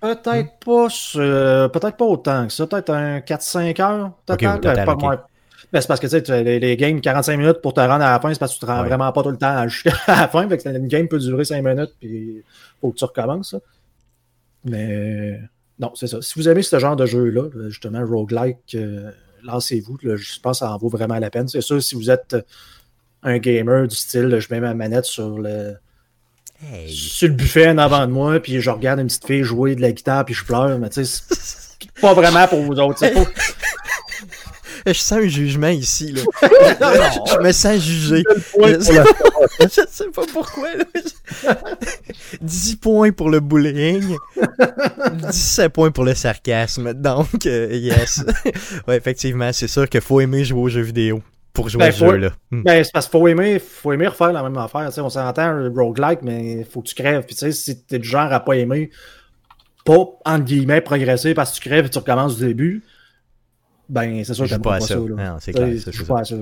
[0.00, 2.66] peut-être pas, euh, peut-être pas autant que ça.
[2.66, 4.60] Peut-être un 4-5 heures total.
[4.60, 5.26] total pas
[5.72, 8.10] ben, c'est parce que tu sais, les, les, games 45 minutes pour te rendre à
[8.10, 10.28] la fin, c'est parce que tu te rends vraiment pas tout le temps jusqu'à la
[10.28, 10.46] fin.
[10.46, 12.44] Fait que une game peut durer 5 minutes, puis
[12.80, 13.56] faut que tu recommences.
[14.64, 15.40] Mais
[15.78, 16.20] non, c'est ça.
[16.20, 19.10] Si vous aimez ce genre de jeu-là, justement, roguelike, euh,
[19.44, 19.96] lancez-vous.
[20.02, 21.48] Je pense que ça en vaut vraiment la peine.
[21.48, 22.36] C'est sûr, si vous êtes
[23.22, 25.76] un gamer du style, je mets ma manette sur le,
[26.88, 29.80] sur le buffet en avant de moi, puis je regarde une petite fille jouer de
[29.80, 33.04] la guitare, puis je pleure, mais tu sais, c'est pas vraiment pour vous autres.
[34.84, 36.10] Je sens un jugement ici.
[36.12, 36.22] Là.
[36.42, 38.24] je me sens jugé.
[38.58, 40.70] Je sais pas pourquoi.
[42.40, 44.16] 10 points pour le bullying.
[45.30, 46.94] 17 points pour le sarcasme.
[46.94, 48.24] Donc, euh, yes.
[48.88, 51.92] ouais, effectivement, c'est sûr qu'il faut aimer jouer aux jeux vidéo pour jouer ben, à
[51.92, 52.30] ce jeu-là.
[52.50, 52.62] Hmm.
[52.62, 54.90] Ben, c'est parce qu'il faut aimer, faut aimer refaire la même affaire.
[54.98, 57.24] on s'entend roguelike, mais il faut que tu crèves.
[57.26, 58.90] Puis, tu sais, si t'es du genre à pas aimer,
[59.84, 62.82] pas, entre guillemets, progresser parce que tu crèves et tu recommences du début,
[63.88, 64.96] ben, c'est sûr que t'aimes pas, pas ça.
[64.96, 65.68] non, c'est clair.
[65.86, 66.36] Je pas à ça.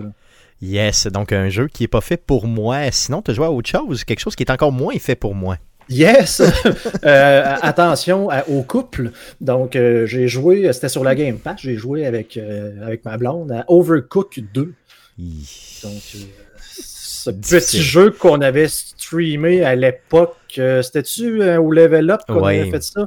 [0.62, 2.90] Yes, donc un jeu qui est pas fait pour moi.
[2.90, 5.56] Sinon, tu joué à autre chose, quelque chose qui est encore moins fait pour moi.
[5.88, 6.40] Yes!
[7.04, 9.10] euh, attention au couple.
[9.40, 13.16] Donc, euh, j'ai joué, c'était sur la Game Pass, j'ai joué avec, euh, avec ma
[13.16, 14.72] blonde à Overcooked 2.
[15.18, 16.18] Donc, euh,
[16.58, 22.44] ce petit jeu qu'on avait streamé à l'époque, euh, c'était-tu euh, au Level Up qu'on
[22.44, 23.06] avait fait ça?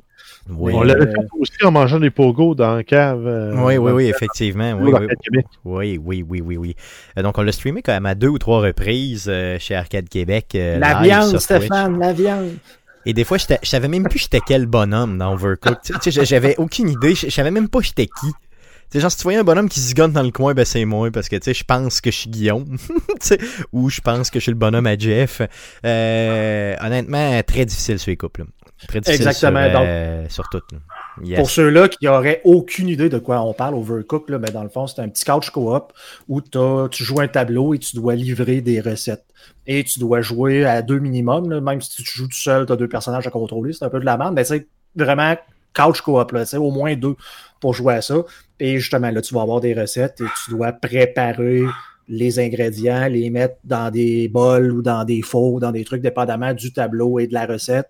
[0.50, 0.74] Oui.
[0.76, 3.54] On l'avait fait aussi en mangeant des pogos dans la cave.
[3.56, 4.74] oui, oui, oui, effectivement.
[4.74, 4.94] Oui,
[5.64, 6.76] oui, oui, oui, oui, oui,
[7.16, 10.50] Donc, on l'a streamé quand même à deux ou trois reprises chez Arcade Québec.
[10.54, 12.52] la viande, Stéphane, la viande.
[13.06, 16.00] Et des fois, je savais même plus j'étais quel bonhomme dans Overcooked.
[16.24, 17.16] J'avais aucune idée.
[17.16, 18.28] Je savais même pas j'étais qui
[18.94, 20.86] sais, genre, si tu voyais un bonhomme qui se gonne dans le coin, ben c'est
[20.86, 22.78] moi, parce que, tu sais, je pense que je suis Guillaume.
[23.74, 25.42] ou je pense que je suis le bonhomme à Jeff.
[25.86, 28.46] Euh, honnêtement, très difficile sur les couples.
[28.88, 29.70] Très difficile Exactement.
[29.70, 30.62] sur, euh, sur tout.
[31.36, 34.70] Pour ceux-là qui n'auraient aucune idée de quoi on parle, Overcook, là, ben dans le
[34.70, 35.94] fond, c'est un petit couch co-op
[36.28, 39.26] où tu joues un tableau et tu dois livrer des recettes.
[39.68, 42.76] Et tu dois jouer à deux minimum, même si tu joues tout seul, tu as
[42.76, 45.36] deux personnages à contrôler, c'est un peu de la merde, mais c'est vraiment
[45.74, 47.16] couch co-op, au moins deux
[47.64, 48.18] pour jouer à ça.
[48.60, 51.62] Et justement, là, tu vas avoir des recettes et tu dois préparer
[52.10, 56.54] les ingrédients, les mettre dans des bols ou dans des fours, dans des trucs dépendamment
[56.54, 57.88] du tableau et de la recette.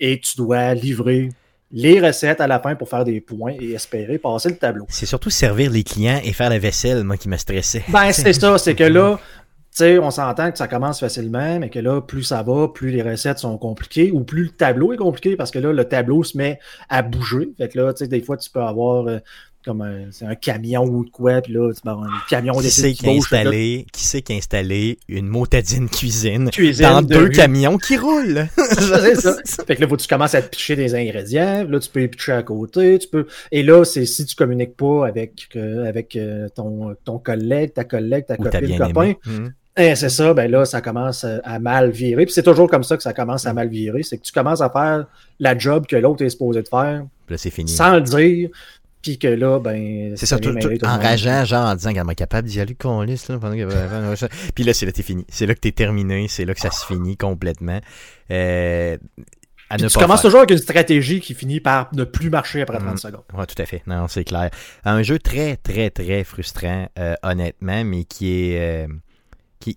[0.00, 1.28] Et tu dois livrer
[1.70, 4.86] les recettes à la fin pour faire des points et espérer passer le tableau.
[4.88, 7.84] C'est surtout servir les clients et faire la vaisselle, moi, qui m'a stressé.
[7.88, 9.20] Ben, c'est ça, c'est que là,
[9.78, 13.02] sais, on s'entend que ça commence facilement, mais que là, plus ça va, plus les
[13.02, 16.36] recettes sont compliquées ou plus le tableau est compliqué parce que là, le tableau se
[16.36, 16.58] met
[16.88, 17.52] à bouger.
[17.56, 19.18] Fait que là, tu sais, des fois, tu peux avoir euh,
[19.64, 22.92] comme un, c'est un camion ou de quoi, puis là, tu un camion qui sait
[22.92, 27.78] qui, a installé, qui sait qui a installé une motadine cuisine, cuisine dans deux camions
[27.78, 28.48] qui roulent.
[28.56, 29.36] c'est ça.
[29.66, 32.00] Fait que là, faut que tu commences à te pitcher des ingrédients, là, tu peux
[32.00, 33.26] les pitcher à côté, tu peux.
[33.50, 37.84] Et là, c'est si tu communiques pas avec, euh, avec euh, ton, ton collègue, ta
[37.84, 39.14] collègue, ta copine, copain.
[39.26, 39.52] Hum.
[39.76, 42.26] Eh, c'est ça, ben là, ça commence à mal virer.
[42.26, 44.02] Puis c'est toujours comme ça que ça commence à mal virer.
[44.02, 45.06] C'est que tu commences à faire
[45.40, 47.04] la job que l'autre est supposé de faire.
[47.28, 47.70] Là, c'est fini.
[47.70, 48.50] Sans le dire.
[49.00, 50.14] Puis que là, ben.
[50.16, 50.54] C'est ça, tout,
[50.84, 54.14] enrageant, genre en disant qu'elle est capable d'y aller qu'on là, pendant
[54.54, 55.24] Puis là, c'est là que t'es fini.
[55.28, 56.26] C'est là que t'es terminé.
[56.28, 57.80] C'est là que ça se finit complètement.
[58.30, 58.96] Euh,
[59.78, 62.96] tu commences toujours avec une stratégie qui finit par ne plus marcher après 30 mm.
[62.98, 63.24] secondes.
[63.34, 63.82] Oui, tout à fait.
[63.86, 64.50] Non, c'est clair.
[64.84, 68.84] Un jeu très, très, très frustrant, euh, honnêtement, mais qui est.
[68.84, 68.86] Euh,
[69.62, 69.76] qui,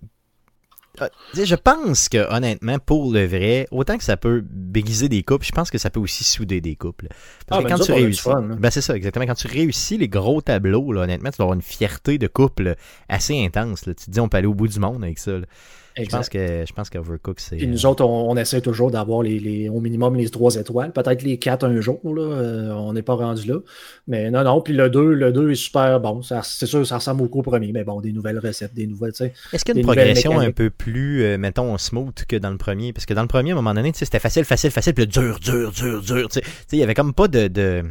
[0.99, 5.45] ah, je pense que honnêtement, pour le vrai, autant que ça peut béguiser des couples,
[5.45, 7.07] je pense que ça peut aussi souder des couples.
[7.47, 8.41] Parce ah, que ben, quand tu réussis, hein.
[8.59, 9.25] ben c'est ça, exactement.
[9.25, 12.75] Quand tu réussis les gros tableaux, là, honnêtement, tu vas avoir une fierté de couple
[13.09, 13.85] assez intense.
[13.85, 13.93] Là.
[13.93, 15.31] Tu te dis, on peut aller au bout du monde avec ça.
[15.97, 17.55] Je pense que je pense qu'Overcook, c'est.
[17.55, 20.91] Puis nous autres, on, essaie toujours d'avoir les, au minimum les trois étoiles.
[20.91, 22.21] Peut-être les quatre un jour, là.
[22.21, 23.59] Euh, on n'est pas rendu là.
[24.07, 24.61] Mais non, non.
[24.61, 26.21] Puis le 2, le 2 est super bon.
[26.21, 27.71] C'est sûr, ça ressemble beaucoup au premier.
[27.71, 29.13] Mais bon, des nouvelles recettes, des nouvelles.
[29.53, 32.57] Est-ce qu'il y a une progression un peu plus, euh, mettons, smooth que dans le
[32.57, 32.91] premier?
[32.91, 35.39] Parce que dans le premier, à un moment donné, c'était facile, facile, facile, puis dur,
[35.39, 36.27] dur, dur, dur.
[36.71, 37.83] Il y avait comme pas de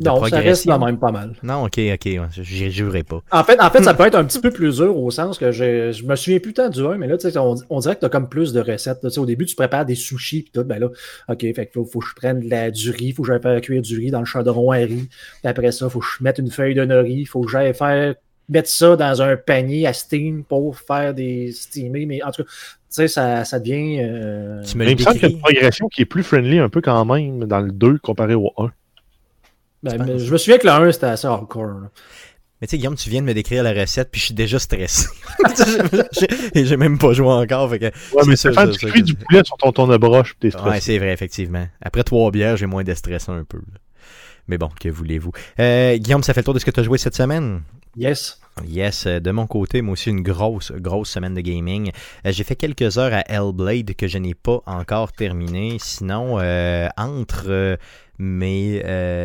[0.00, 1.32] non, ça reste quand même pas mal.
[1.42, 2.08] Non, ok, ok,
[2.42, 3.20] j'y jurerai pas.
[3.30, 5.50] En fait, en fait, ça peut être un petit peu plus dur au sens que
[5.50, 8.06] je, je me souviens plus tant du 1, mais là, on, on dirait que tu
[8.06, 9.04] as comme plus de recettes.
[9.16, 10.88] au début, tu prépares des sushis et tout, ben là,
[11.28, 13.60] ok, fait faut, faut que je prenne de la, du riz, faut que j'aille faire
[13.60, 15.08] cuire du riz dans le chaudron à riz.
[15.08, 18.14] Puis après ça, faut que je mette une feuille de nori, faut que j'aille faire
[18.48, 22.48] mettre ça dans un panier à steam pour faire des steamés, mais en tout cas,
[22.48, 23.98] tu sais, ça, ça devient.
[24.00, 24.62] Euh...
[24.62, 26.70] Tu me il me semble qu'il y a une progression qui est plus friendly un
[26.70, 28.70] peu quand même dans le 2 comparé au 1.
[29.82, 31.88] Ben, je me souviens que le 1, c'était assez hardcore.
[32.60, 34.58] Mais tu sais, Guillaume, tu viens de me décrire la recette, puis je suis déjà
[34.58, 35.06] stressé.
[36.54, 37.70] Et j'ai même pas joué encore.
[37.70, 40.50] Fait que ouais, mais c'est faire du du poulet sur ton tourne de broche, t'es
[40.50, 40.68] stressé.
[40.68, 41.68] Ouais, c'est vrai, effectivement.
[41.80, 43.60] Après trois bières, j'ai moins de stress un peu.
[44.48, 45.30] Mais bon, que voulez-vous.
[45.60, 47.62] Euh, Guillaume, ça fait le tour de ce que tu as joué cette semaine?
[47.96, 48.40] Yes.
[48.66, 51.90] Yes, euh, de mon côté, moi aussi une grosse, grosse semaine de gaming.
[52.26, 55.76] Euh, j'ai fait quelques heures à Hellblade que je n'ai pas encore terminé.
[55.80, 57.78] Sinon, euh, entre
[58.18, 58.82] mes,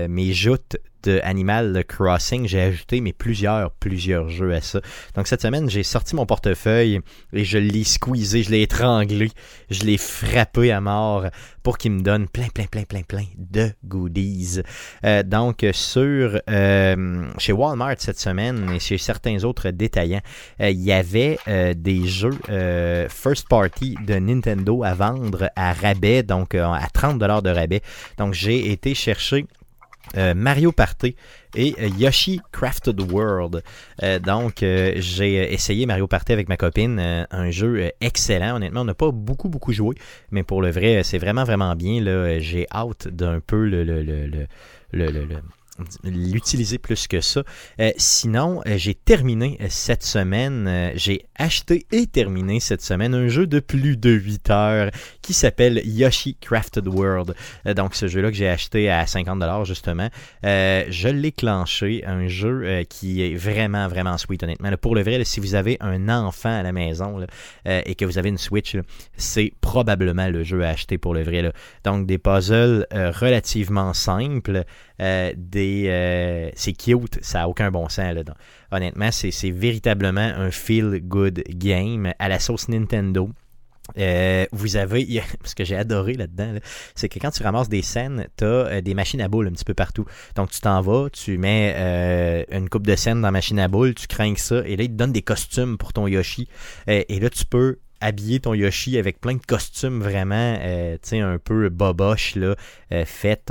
[0.09, 0.77] mes joutes
[1.07, 4.81] Animal Crossing, j'ai ajouté mes plusieurs, plusieurs jeux à ça.
[5.15, 6.99] Donc cette semaine, j'ai sorti mon portefeuille
[7.33, 9.29] et je l'ai squeezé, je l'ai étranglé,
[9.69, 11.25] je l'ai frappé à mort
[11.63, 14.61] pour qu'il me donne plein, plein, plein, plein, plein de goodies.
[15.05, 20.21] Euh, donc sur euh, chez Walmart cette semaine et chez certains autres détaillants,
[20.61, 21.37] euh, il y avait
[21.75, 22.37] des jeux
[23.09, 27.81] first party de Nintendo à vendre à rabais, donc à 30$ de rabais.
[28.17, 29.45] Donc j'ai été chercher
[30.17, 31.15] euh, Mario Party
[31.55, 33.63] et euh, Yoshi Crafted World.
[34.01, 36.99] Euh, donc, j'ai essayé Mario Party avec ma copine,
[37.31, 38.55] un jeu excellent.
[38.55, 39.95] Honnêtement, on n'a pas beaucoup, beaucoup joué,
[40.31, 42.03] mais pour le vrai, c'est vraiment, vraiment bien.
[42.39, 44.47] J'ai hâte d'un peu le, le, le,
[44.91, 45.41] le
[46.03, 47.43] l'utiliser plus que ça.
[47.79, 53.27] Euh, sinon, euh, j'ai terminé euh, cette semaine, j'ai acheté et terminé cette semaine un
[53.27, 57.35] jeu de plus de 8 heures qui s'appelle Yoshi Crafted World.
[57.75, 60.09] donc ce jeu-là que j'ai acheté à 50$ justement,
[60.43, 64.69] je l'ai clenché, un jeu qui est vraiment, vraiment sweet honnêtement.
[64.77, 67.25] pour le vrai, si vous avez un enfant à la maison
[67.65, 68.77] et que vous avez une Switch,
[69.17, 71.51] c'est probablement le jeu à acheter pour le vrai.
[71.83, 74.65] Donc des puzzles relativement simples.
[75.03, 78.13] Euh, des, euh, c'est cute, ça n'a aucun bon sens.
[78.13, 78.23] Là,
[78.71, 83.29] honnêtement, c'est véritablement un feel-good game à la sauce Nintendo.
[83.97, 86.53] Euh, vous avez, ce que j'ai adoré là-dedans,
[86.95, 89.65] c'est que quand tu ramasses des scènes, tu as des machines à boules un petit
[89.65, 90.05] peu partout.
[90.35, 93.93] Donc tu t'en vas, tu mets une coupe de scènes dans la machine à boules,
[93.95, 96.47] tu crains ça, et là, ils te donnent des costumes pour ton Yoshi.
[96.87, 101.19] et là, tu peux habiller ton Yoshi avec plein de costumes vraiment, euh, tu sais,
[101.21, 102.55] un peu boboche, là,
[102.91, 103.05] euh,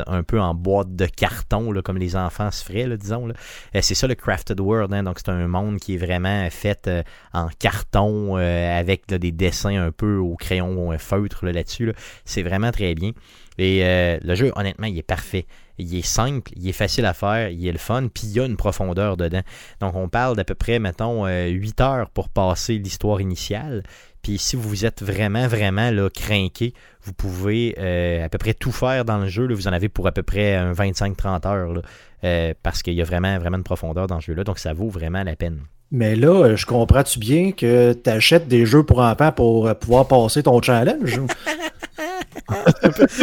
[0.06, 3.26] un peu en boîte de carton, là, comme les enfants se feraient, là, disons.
[3.26, 3.34] Là.
[3.74, 6.90] Euh, c'est ça le Crafted World, hein, donc c'est un monde qui est vraiment fait
[7.32, 11.92] en carton avec des dessins un peu au crayon feutre là-dessus.
[12.24, 13.12] C'est vraiment très bien.
[13.58, 13.82] Et
[14.22, 15.46] le jeu, honnêtement, il est parfait.
[15.78, 18.40] Il est simple, il est facile à faire, il est le fun, puis il y
[18.40, 19.42] a une profondeur dedans.
[19.80, 23.82] Donc on parle d'à peu près, mettons, 8 heures pour passer l'histoire initiale.
[24.22, 28.70] Puis si vous êtes vraiment, vraiment là, craqué, vous pouvez euh, à peu près tout
[28.70, 29.46] faire dans le jeu.
[29.46, 29.54] Là.
[29.54, 31.82] Vous en avez pour à peu près 25-30 heures.
[32.24, 34.44] Euh, parce qu'il y a vraiment, vraiment de profondeur dans ce jeu-là.
[34.44, 35.58] Donc ça vaut vraiment la peine.
[35.90, 40.06] Mais là, euh, je comprends-tu bien que tu achètes des jeux pour enfants pour pouvoir
[40.06, 41.20] passer ton challenge?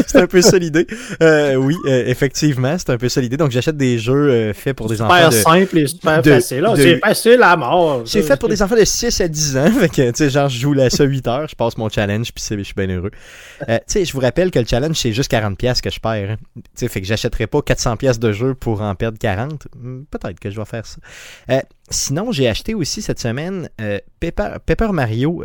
[0.08, 0.88] c'est un, peu ça l'idée.
[1.22, 3.38] Euh, oui, euh, effectivement, c'est un peu ça l'idée.
[3.38, 5.32] Donc, j'achète des jeux euh, faits pour des enfants.
[5.32, 6.68] Super simple et super facile.
[6.76, 8.04] C'est facile à mort.
[8.06, 9.72] C'est fait pour des enfants de 6 à 10 ans.
[9.80, 12.32] Fait que, tu sais, genre, je joue là ça 8 heures, je passe mon challenge,
[12.34, 13.12] puis je suis bien heureux.
[13.68, 16.32] tu sais, je vous rappelle que le challenge, c'est juste 40$ que je perds.
[16.32, 16.38] Hein.
[16.56, 19.68] Tu sais, fait que j'achèterai pas 400$ de jeu pour en perdre 40.
[19.76, 20.98] Hmm, peut-être que je vais faire ça.
[21.90, 23.70] Sinon, j'ai acheté aussi cette semaine
[24.20, 25.44] Paper, Paper, Mario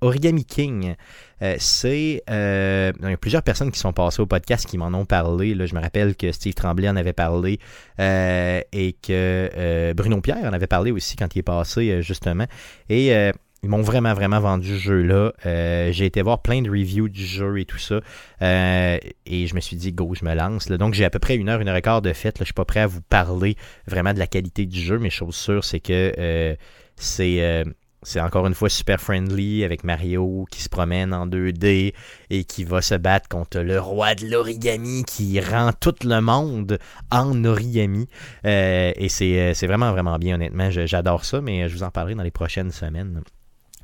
[0.00, 0.94] Origami King.
[1.42, 4.88] Euh, c'est euh, il y a plusieurs personnes qui sont passées au podcast qui m'en
[4.88, 5.54] ont parlé.
[5.54, 7.58] Là, je me rappelle que Steve Tremblay en avait parlé
[7.98, 12.46] euh, et que Bruno Pierre en avait parlé aussi quand il est passé justement.
[12.88, 15.32] Et ils m'ont vraiment, vraiment vendu ce jeu-là.
[15.44, 18.00] j'ai été voir plein de reviews du jeu et tout ça.
[18.40, 20.68] et je me suis dit, go, je me lance.
[20.68, 22.38] Donc, j'ai à peu près une heure, une heure et quart de fête.
[22.38, 22.44] Là.
[22.44, 25.34] Je suis pas prêt à vous parler vraiment de la qualité du jeu, mais chose
[25.34, 26.56] sûre, c'est que
[26.96, 27.64] c'est
[28.02, 31.92] c'est encore une fois super friendly avec Mario qui se promène en 2D
[32.30, 36.78] et qui va se battre contre le roi de l'origami qui rend tout le monde
[37.10, 38.08] en origami.
[38.46, 40.70] Euh, et euh, c'est vraiment, vraiment bien, honnêtement.
[40.70, 43.22] J'adore ça, mais je vous en parlerai dans les prochaines semaines.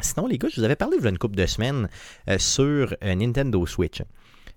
[0.00, 1.88] Sinon, les gars, je vous avais parlé il y a une couple de semaines
[2.28, 4.02] euh, sur Nintendo Switch.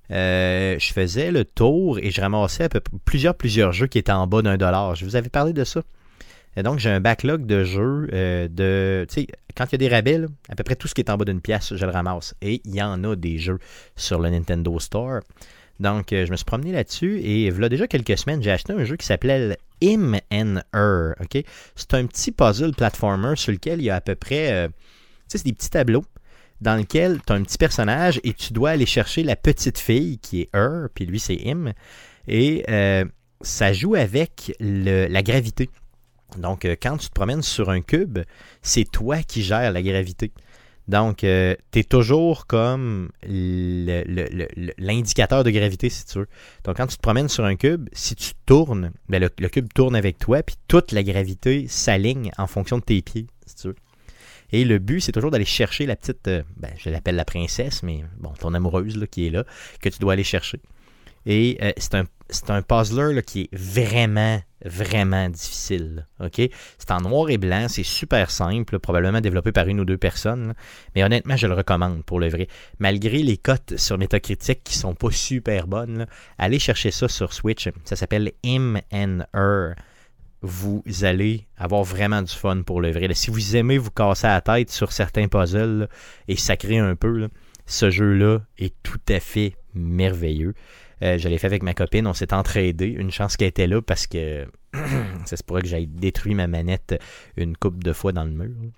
[0.10, 2.70] je faisais le tour et je ramassais
[3.06, 4.96] plusieurs, plusieurs jeux qui étaient en bas d'un dollar.
[4.96, 5.82] Je vous avais parlé de ça.
[6.58, 9.06] Et donc, j'ai un backlog de jeux de.
[9.08, 11.10] Tu sais, quand il y a des rabais, à peu près tout ce qui est
[11.10, 12.34] en bas d'une pièce, je le ramasse.
[12.42, 13.60] Et il y en a des jeux
[13.96, 15.22] sur le Nintendo Store.
[15.80, 18.84] Donc, euh, je me suis promené là-dessus et a déjà quelques semaines, j'ai acheté un
[18.84, 21.14] jeu qui s'appelait Im and Her.
[21.76, 24.70] C'est un petit puzzle platformer sur lequel il y a à peu près.
[25.30, 26.04] Sais, c'est des petits tableaux
[26.62, 30.20] dans lesquels tu as un petit personnage et tu dois aller chercher la petite fille
[30.20, 31.74] qui est Her, puis lui c'est Im.
[32.28, 33.06] Et euh,
[33.42, 35.70] ça joue avec la gravité.
[36.38, 38.20] Donc, euh, quand tu te promènes sur un cube,
[38.62, 40.32] c'est toi qui gères la gravité.
[40.88, 46.28] Donc, euh, tu es toujours comme l'indicateur de gravité, si tu veux.
[46.64, 49.96] Donc, quand tu te promènes sur un cube, si tu tournes, ben, le, cube tourne
[49.96, 53.76] avec toi, puis toute la gravité s'aligne en fonction de tes pieds, si tu veux.
[54.52, 57.84] Et le but, c'est toujours d'aller chercher la petite, euh, ben, je l'appelle la princesse,
[57.84, 59.46] mais bon, ton amoureuse là, qui est là,
[59.82, 60.60] que tu dois aller chercher.
[61.26, 62.06] Et c'est un,
[62.48, 66.08] un, puzzler qui est vraiment vraiment difficile.
[66.20, 66.42] OK?
[66.78, 70.54] C'est en noir et blanc, c'est super simple, probablement développé par une ou deux personnes.
[70.96, 72.48] mais honnêtement, je le recommande pour le vrai.
[72.80, 76.08] Malgré les cotes sur Metacritic qui sont pas super bonnes,
[76.38, 77.70] allez chercher ça sur Switch.
[77.86, 79.76] Ça s'appelle Him and Her.
[80.42, 83.14] Vous allez avoir vraiment du fun pour le vrai.
[83.14, 85.90] si vous aimez vous casser la tête sur certains puzzles
[86.28, 87.28] et sacrer un peu,
[87.66, 90.54] ce jeu-là est tout à fait merveilleux.
[91.02, 92.88] Euh, je l'ai fait avec ma copine, on s'est entraidé.
[92.88, 94.46] Une chance qu'elle était là parce que
[95.26, 97.02] ça se pourrait que j'aille détruire ma manette
[97.38, 98.72] une coupe de fois dans le mur.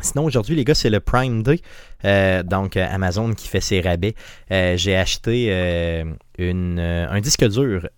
[0.00, 1.60] Sinon, aujourd'hui, les gars, c'est le Prime Day.
[2.04, 4.14] Euh, donc, Amazon qui fait ses rabais.
[4.50, 5.50] Euh, j'ai acheté
[6.38, 7.88] une, un disque dur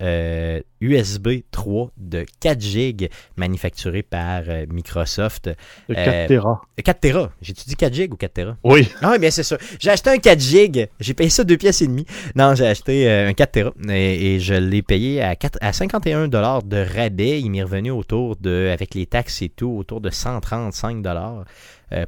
[0.81, 5.51] USB 3 de 4 GB manufacturé par euh, Microsoft.
[5.89, 6.61] 4 euh, Tera.
[6.83, 7.31] 4 Tera.
[7.43, 8.57] J'ai-tu dit 4 GB ou 4 Tera?
[8.65, 8.89] Oui.
[9.03, 9.59] Ah, bien c'est ça.
[9.79, 10.89] J'ai acheté un 4 GB.
[10.99, 12.07] J'ai payé ça 2 pièces et demie.
[12.35, 16.29] Non, j'ai acheté euh, un 4 Tera et, je l'ai payé à, 4, à 51
[16.29, 17.41] de rabais.
[17.41, 21.05] Il m'est revenu autour de, avec les taxes et tout, autour de 135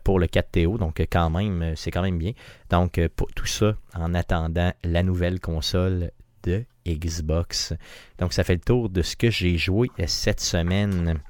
[0.05, 0.79] pour le 4TO.
[0.79, 2.33] Donc, quand même, c'est quand même bien.
[2.71, 6.11] Donc, pour tout ça, en attendant la nouvelle console
[6.45, 7.73] de Xbox.
[8.19, 11.21] Donc ça fait le tour de ce que j'ai joué cette semaine.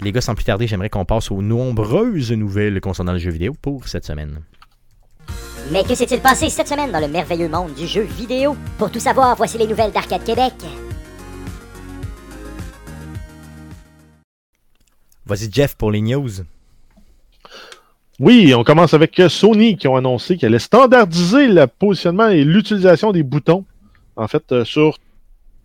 [0.00, 3.54] Les gars, sans plus tarder, j'aimerais qu'on passe aux nombreuses nouvelles concernant le jeu vidéo
[3.60, 4.42] pour cette semaine.
[5.72, 8.56] Mais que s'est-il passé cette semaine dans le merveilleux monde du jeu vidéo?
[8.78, 10.52] Pour tout savoir, voici les nouvelles d'Arcade Québec.
[15.24, 16.30] Voici Jeff pour les news.
[18.18, 23.12] Oui, on commence avec Sony qui ont annoncé qu'elle allait standardiser le positionnement et l'utilisation
[23.12, 23.64] des boutons
[24.16, 24.98] en fait, euh, sur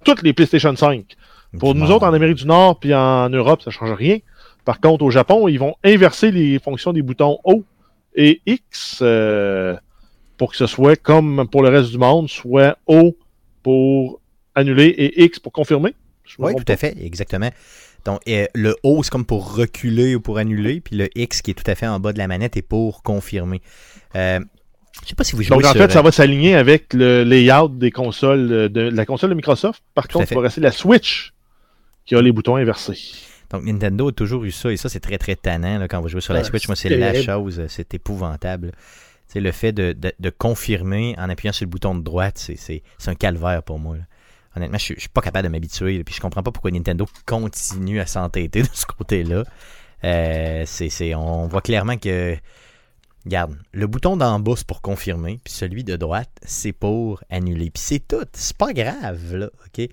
[0.03, 1.15] toutes les PlayStation 5.
[1.59, 4.19] Pour nous autres, en Amérique du Nord puis en Europe, ça ne change rien.
[4.65, 7.63] Par contre, au Japon, ils vont inverser les fonctions des boutons O
[8.15, 9.75] et X euh,
[10.37, 13.15] pour que ce soit comme pour le reste du monde, soit O
[13.63, 14.19] pour
[14.55, 15.95] annuler et X pour confirmer.
[16.39, 17.49] Oui, tout à fait, exactement.
[18.05, 21.51] Donc, euh, le O, c'est comme pour reculer ou pour annuler, puis le X qui
[21.51, 23.61] est tout à fait en bas de la manette est pour confirmer.
[24.13, 27.69] Je sais pas si vous jouez Donc, en fait, ça va s'aligner avec le layout
[27.69, 29.81] des consoles de, la console de Microsoft.
[29.93, 31.33] Par contre, il va rester la Switch
[32.05, 32.97] qui a les boutons inversés.
[33.51, 36.21] Donc, Nintendo a toujours eu ça, et ça, c'est très, très tannant quand vous jouez
[36.21, 36.67] sur la Switch.
[36.67, 38.71] Moi, c'est la chose, c'est épouvantable.
[39.27, 43.63] C'est le fait de, confirmer en appuyant sur le bouton de droite, c'est un calvaire
[43.63, 43.97] pour moi.
[44.55, 47.99] Honnêtement, je, ne suis pas capable de m'habituer, puis je comprends pas pourquoi Nintendo continue
[47.99, 49.43] à s'entêter de ce côté-là.
[50.03, 50.65] Euh,
[51.15, 52.35] on voit clairement que
[53.27, 57.69] Garde, le bouton d'en bas, c'est pour confirmer, puis celui de droite, c'est pour annuler.
[57.69, 58.25] Puis c'est tout.
[58.33, 59.87] C'est pas grave, là, OK?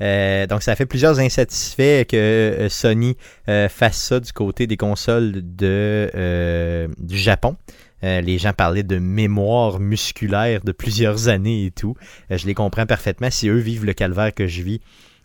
[0.00, 5.32] Euh, donc, ça fait plusieurs insatisfaits que euh, Sony fasse ça du côté des consoles
[5.32, 7.56] de, du Japon.
[8.02, 11.96] Les gens parlaient de mémoire musculaire de plusieurs années et tout.
[12.30, 13.30] je les comprends parfaitement.
[13.30, 14.80] Si eux vivent le calvaire que je vis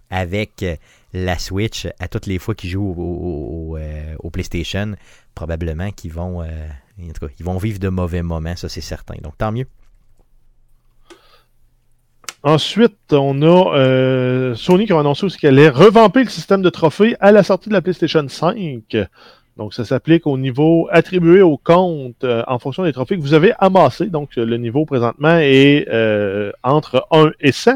[0.09, 0.63] avec
[1.13, 3.75] la Switch à toutes les fois qu'ils jouent
[4.19, 4.95] au, PlayStation,
[5.36, 6.43] probablement qu'ils vont
[7.57, 9.15] vivre de mauvais moments, ça c'est certain.
[9.21, 9.67] Donc tant mieux.
[12.43, 16.69] Ensuite, on a euh, Sony qui a annoncé aussi qu'elle allait revamper le système de
[16.69, 18.95] trophées à la sortie de la PlayStation 5.
[19.57, 23.33] Donc, ça s'applique au niveau attribué au compte euh, en fonction des trophées que vous
[23.33, 24.05] avez amassés.
[24.05, 27.71] Donc, le niveau présentement est euh, entre 1 et 100.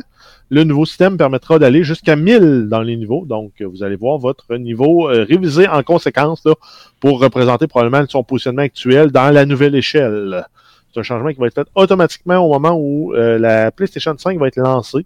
[0.51, 3.25] Le nouveau système permettra d'aller jusqu'à 1000 dans les niveaux.
[3.25, 6.53] Donc, vous allez voir votre niveau euh, révisé en conséquence là,
[6.99, 10.45] pour représenter probablement son positionnement actuel dans la nouvelle échelle.
[10.93, 14.38] C'est un changement qui va être fait automatiquement au moment où euh, la PlayStation 5
[14.38, 15.05] va être lancée.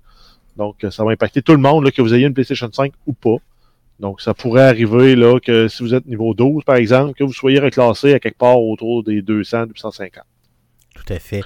[0.57, 3.13] Donc, ça va impacter tout le monde, là, que vous ayez une PlayStation 5 ou
[3.13, 3.37] pas.
[3.99, 7.33] Donc, ça pourrait arriver là, que si vous êtes niveau 12, par exemple, que vous
[7.33, 10.23] soyez reclassé à quelque part autour des 200, 250.
[10.93, 11.43] Tout à fait.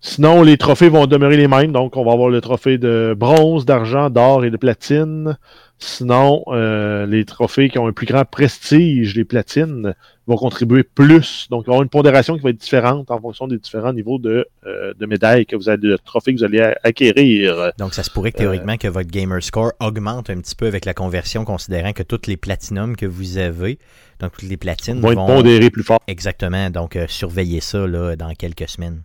[0.00, 1.72] Sinon, les trophées vont demeurer les mêmes.
[1.72, 5.36] Donc, on va avoir le trophée de bronze, d'argent, d'or et de platine.
[5.80, 9.94] Sinon, euh, les trophées qui ont un plus grand prestige, les platines,
[10.26, 11.48] vont contribuer plus.
[11.50, 13.92] Donc, il va y avoir une pondération qui va être différente en fonction des différents
[13.92, 17.72] niveaux de, euh, de médailles que vous avez, de trophées que vous allez acquérir.
[17.78, 20.84] Donc, ça se pourrait que théoriquement que votre gamer score augmente un petit peu avec
[20.84, 23.78] la conversion, considérant que toutes les platinums que vous avez,
[24.20, 26.00] donc toutes les platines vont, être pondérées plus fort.
[26.06, 26.70] Exactement.
[26.70, 29.02] Donc, euh, surveillez ça là, dans quelques semaines.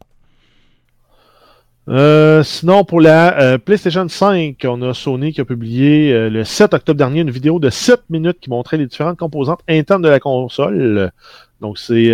[1.90, 6.46] Euh, sinon, pour la euh, PlayStation 5, on a Sony qui a publié euh, le
[6.46, 10.08] 7 octobre dernier une vidéo de 7 minutes qui montrait les différentes composantes internes de
[10.08, 11.12] la console.
[11.60, 12.14] Donc, c'est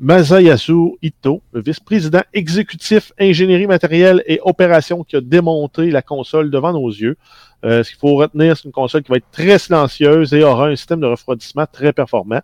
[0.00, 6.88] Masayasu Ito, vice-président exécutif ingénierie matérielle et opération qui a démonté la console devant nos
[6.88, 7.16] yeux.
[7.62, 10.76] ce qu'il faut retenir, c'est une console qui va être très silencieuse et aura un
[10.76, 12.40] système de refroidissement très performant.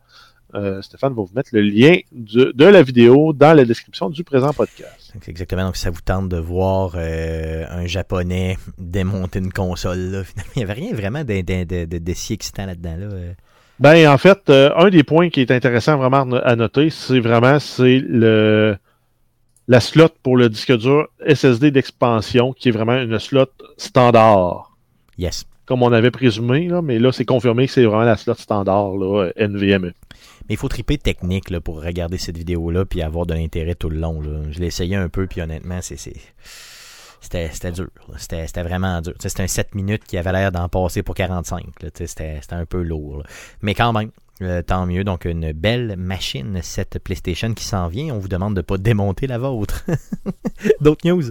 [0.81, 5.02] Stéphane va vous mettre le lien de la vidéo dans la description du présent podcast.
[5.29, 5.67] Exactement.
[5.67, 9.99] Donc, ça vous tente de voir euh, un Japonais démonter une console.
[9.99, 10.23] Là.
[10.57, 12.97] il n'y avait rien vraiment de, de, si excitant là-dedans.
[12.97, 13.07] Là.
[13.07, 13.33] Euh.
[13.79, 17.99] Ben, en fait, un des points qui est intéressant vraiment à noter, c'est vraiment c'est
[17.99, 18.77] le
[19.69, 23.47] la slot pour le disque dur SSD d'expansion, qui est vraiment une slot
[23.77, 24.73] standard.
[25.19, 25.45] Yes.
[25.67, 28.97] Comme on avait présumé, là, mais là, c'est confirmé que c'est vraiment la slot standard,
[28.97, 29.93] là, NVMe.
[30.49, 33.89] Mais il faut triper technique là, pour regarder cette vidéo-là puis avoir de l'intérêt tout
[33.91, 34.21] le long.
[34.21, 34.43] Là.
[34.51, 35.97] Je l'ai essayé un peu, puis honnêtement, c'est.
[37.21, 37.89] C'était dur.
[38.19, 39.15] C'était vraiment dur.
[39.21, 41.65] C'était un 7 minutes qui avait l'air d'en passer pour 45.
[41.95, 43.23] C'était un peu lourd.
[43.63, 44.11] Mais quand même,
[44.43, 45.05] euh, tant mieux.
[45.05, 48.15] Donc, une belle machine, cette PlayStation qui s'en vient.
[48.15, 49.85] On vous demande de ne pas démonter la vôtre.
[50.81, 51.31] D'autres news?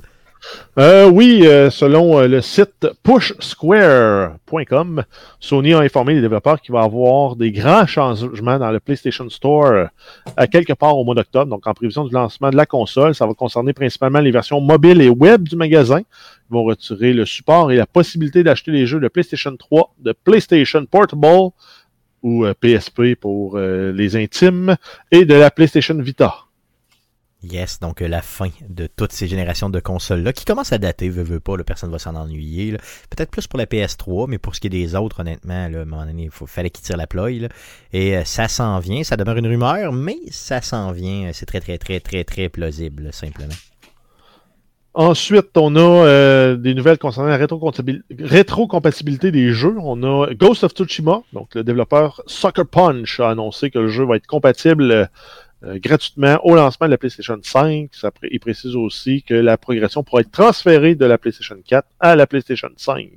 [0.80, 5.04] Euh, oui, euh, selon euh, le site pushsquare.com,
[5.40, 9.30] Sony a informé les développeurs qu'il va y avoir des grands changements dans le PlayStation
[9.30, 9.90] Store
[10.38, 11.48] à quelque part au mois d'octobre.
[11.48, 15.02] Donc, en prévision du lancement de la console, ça va concerner principalement les versions mobiles
[15.02, 16.00] et web du magasin.
[16.00, 20.14] Ils vont retirer le support et la possibilité d'acheter les jeux de PlayStation 3, de
[20.24, 21.52] PlayStation Portable
[22.24, 24.76] ou PSP pour les intimes
[25.12, 26.36] et de la PlayStation Vita.
[27.44, 31.10] Yes, donc euh, la fin de toutes ces générations de consoles-là, qui commencent à dater,
[31.10, 32.74] veut, veut pas, personne ne va s'en ennuyer.
[33.10, 35.82] Peut-être plus pour la PS3, mais pour ce qui est des autres, honnêtement, là, à
[35.82, 37.32] un moment donné, il fallait qu'ils tirent la ploie.
[37.32, 41.32] Et euh, ça s'en vient, ça demeure une rumeur, mais ça s'en vient.
[41.34, 43.56] C'est très, très, très, très, très plausible, simplement.
[44.94, 49.78] Ensuite, on a euh, des nouvelles concernant la rétrocompatibilité des jeux.
[49.80, 54.06] On a Ghost of Tsushima, donc le développeur Sucker Punch a annoncé que le jeu
[54.06, 55.10] va être compatible
[55.64, 57.90] euh, gratuitement au lancement de la PlayStation 5.
[57.92, 62.16] Ça, il précise aussi que la progression pourra être transférée de la PlayStation 4 à
[62.16, 63.10] la PlayStation 5.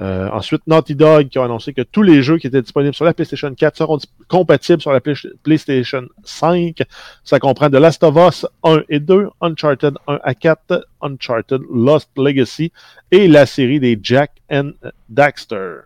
[0.00, 3.04] Euh, ensuite, Naughty Dog qui a annoncé que tous les jeux qui étaient disponibles sur
[3.04, 3.98] la PlayStation 4 seront
[4.28, 6.82] compatibles sur la PlayStation 5.
[7.24, 12.10] Ça comprend The Last of Us 1 et 2, Uncharted 1 à 4, Uncharted Lost
[12.16, 12.72] Legacy
[13.10, 14.70] et la série des Jack and
[15.08, 15.80] Daxter.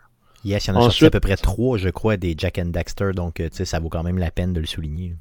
[0.44, 2.66] Yes, il y en a Ensuite, à peu près trois, je crois, des Jack and
[2.66, 5.14] Daxter, donc euh, ça vaut quand même la peine de le souligner.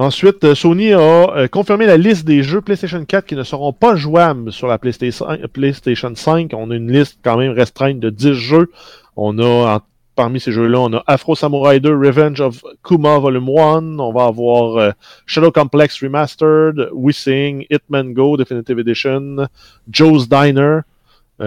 [0.00, 3.72] Ensuite, euh, Sony a euh, confirmé la liste des jeux PlayStation 4 qui ne seront
[3.72, 6.52] pas jouables sur la PlayStation 5.
[6.54, 8.70] On a une liste quand même restreinte de 10 jeux.
[9.16, 9.84] On a,
[10.14, 13.98] parmi ces jeux-là, on a Afro Samurai 2, Revenge of Kuma Volume 1.
[13.98, 14.92] On va avoir euh,
[15.26, 19.48] Shadow Complex Remastered, Wissing, Hitman Go Definitive Edition,
[19.90, 20.82] Joe's Diner.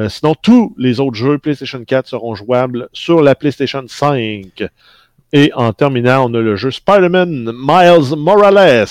[0.10, 4.62] sinon, tous les autres jeux PlayStation 4 seront jouables sur la PlayStation 5.
[5.34, 8.86] Et en terminant, on a le jeu Spider-Man Miles Morales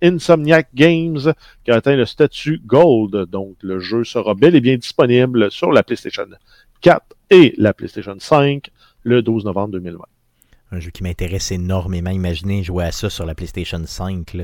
[0.00, 1.34] d'Insomniac Games
[1.64, 3.28] qui a atteint le statut Gold.
[3.28, 6.26] Donc, le jeu sera bel et bien disponible sur la PlayStation
[6.82, 8.70] 4 et la PlayStation 5
[9.02, 10.04] le 12 novembre 2020.
[10.70, 12.10] Un jeu qui m'intéresse énormément.
[12.10, 14.36] Imaginez jouer à ça sur la PlayStation 5.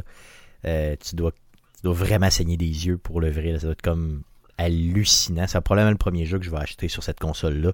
[0.65, 3.55] Euh, tu, dois, tu dois vraiment saigner des yeux pour le vrai.
[3.55, 4.23] Ça doit être comme
[4.59, 5.47] hallucinant.
[5.47, 7.73] C'est probablement le premier jeu que je vais acheter sur cette console-là.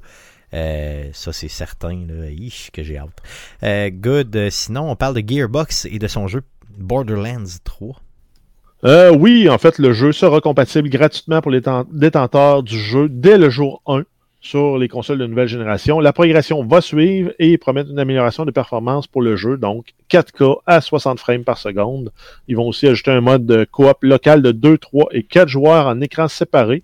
[0.53, 2.07] Euh, ça, c'est certain.
[2.07, 2.27] Là.
[2.73, 3.23] que j'ai hâte.
[3.63, 4.51] Euh, good.
[4.51, 6.43] Sinon, on parle de Gearbox et de son jeu
[6.79, 8.01] Borderlands 3.
[8.85, 13.39] Euh, oui, en fait, le jeu sera compatible gratuitement pour les détenteurs du jeu dès
[13.39, 14.05] le jour 1
[14.45, 16.01] sur les consoles de nouvelle génération.
[16.01, 20.59] La progression va suivre et promet une amélioration de performance pour le jeu, donc 4K
[20.67, 22.13] à 60 frames par seconde.
[22.47, 25.87] Ils vont aussi ajouter un mode de coop local de 2, 3 et 4 joueurs
[25.87, 26.83] en écran séparé.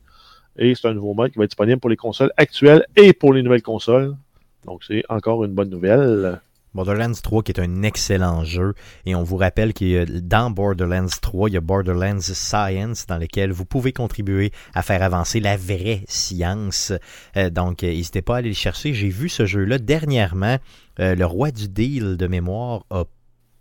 [0.58, 3.34] Et c'est un nouveau mode qui va être disponible pour les consoles actuelles et pour
[3.34, 4.16] les nouvelles consoles.
[4.64, 6.40] Donc c'est encore une bonne nouvelle.
[6.74, 8.74] Borderlands 3 qui est un excellent jeu
[9.06, 13.52] et on vous rappelle que dans Borderlands 3, il y a Borderlands Science dans lequel
[13.52, 16.92] vous pouvez contribuer à faire avancer la vraie science.
[17.36, 18.94] Euh, donc n'hésitez pas à aller le chercher.
[18.94, 20.58] J'ai vu ce jeu-là dernièrement.
[20.98, 23.04] Euh, le roi du deal de mémoire a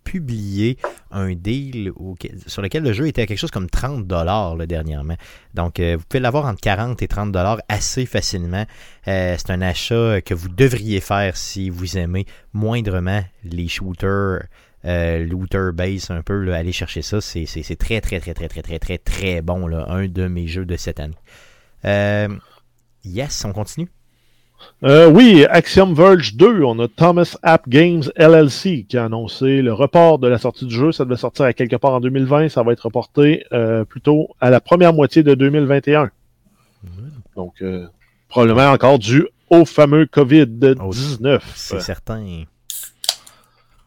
[0.10, 0.80] publié
[1.12, 1.91] un deal
[2.47, 5.14] sur lequel le jeu était à quelque chose comme 30 dollars dernièrement.
[5.53, 8.66] Donc, euh, vous pouvez l'avoir entre 40 et 30 dollars assez facilement.
[9.07, 14.47] Euh, c'est un achat que vous devriez faire si vous aimez moindrement les shooters.
[14.86, 17.45] Euh, base un peu, aller chercher ça, c'est
[17.78, 20.76] très très très très très très très très bon, là, un de mes jeux de
[20.76, 22.30] cette année.
[23.03, 23.89] yes, on continue.
[24.84, 29.74] Euh, oui, Axiom Verge 2, on a Thomas App Games LLC qui a annoncé le
[29.74, 30.91] report de la sortie du jeu.
[30.91, 32.49] Ça devait sortir à quelque part en 2020.
[32.49, 36.12] Ça va être reporté euh, plutôt à la première moitié de 2021.
[37.36, 37.88] Donc, euh,
[38.30, 41.39] probablement encore dû au fameux COVID-19.
[41.55, 42.43] C'est certain.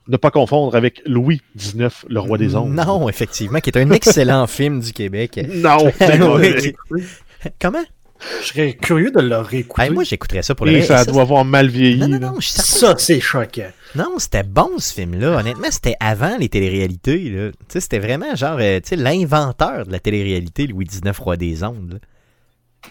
[0.08, 2.74] Ne pas confondre avec Louis XIX, le roi des ondes.
[2.74, 5.40] Non, effectivement, qui est un excellent film du Québec.
[5.54, 5.92] Non,
[7.60, 7.84] Comment?
[8.42, 9.90] Je serais curieux de le réécouter.
[9.90, 11.98] moi, j'écouterais ça pour le Et ça, doit avoir mal vieilli.
[11.98, 13.70] Non, non, non, ça, c'est choquant.
[13.94, 15.38] Non, c'était bon ce film-là.
[15.38, 17.52] Honnêtement, c'était avant les téléréalités.
[17.68, 22.00] C'était vraiment genre euh, l'inventeur de la téléréalité, Louis XIX, roi des ondes.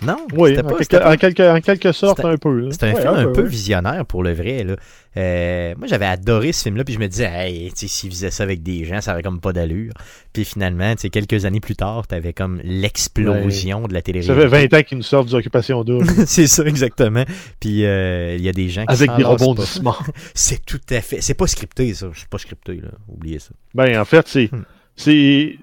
[0.01, 0.77] Non, oui, en, pas, en,
[1.15, 2.69] quelque, en, quelque, sorte, un peu.
[2.71, 4.63] C'est un film un, peu, visionnaire pour le vrai.
[4.63, 4.75] Là.
[5.17, 8.63] Euh, moi, j'avais adoré ce film-là, puis je me disais, hey, s'il faisait ça avec
[8.63, 9.93] des gens, ça aurait comme pas d'allure.
[10.33, 14.73] Puis finalement, quelques années plus tard, t'avais comme l'explosion de la télé Ça fait 20
[14.73, 16.07] ans qu'ils nous sortent d'occupation double.
[16.25, 17.25] c'est ça, exactement.
[17.59, 19.97] Puis euh, il y a des gens qui Avec des rebondissements.
[20.33, 21.21] c'est tout à fait.
[21.21, 22.07] C'est pas scripté, ça.
[22.15, 22.89] C'est pas scripté, là.
[23.07, 23.51] Oubliez ça.
[23.75, 24.49] Ben, en fait, c'est.
[24.51, 24.63] Hmm.
[24.95, 25.57] c'est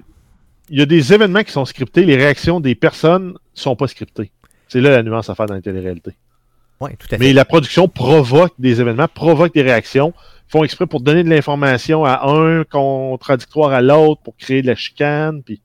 [0.71, 4.31] il y a des événements qui sont scriptés, les réactions des personnes sont pas scriptées.
[4.69, 6.13] C'est là la nuance à faire dans la télé-réalité.
[6.81, 7.19] Oui, tout à fait.
[7.19, 10.13] Mais la production provoque des événements, provoque des réactions,
[10.49, 14.75] font exprès pour donner de l'information à un contradictoire à l'autre, pour créer de la
[14.75, 15.61] chicane, puis...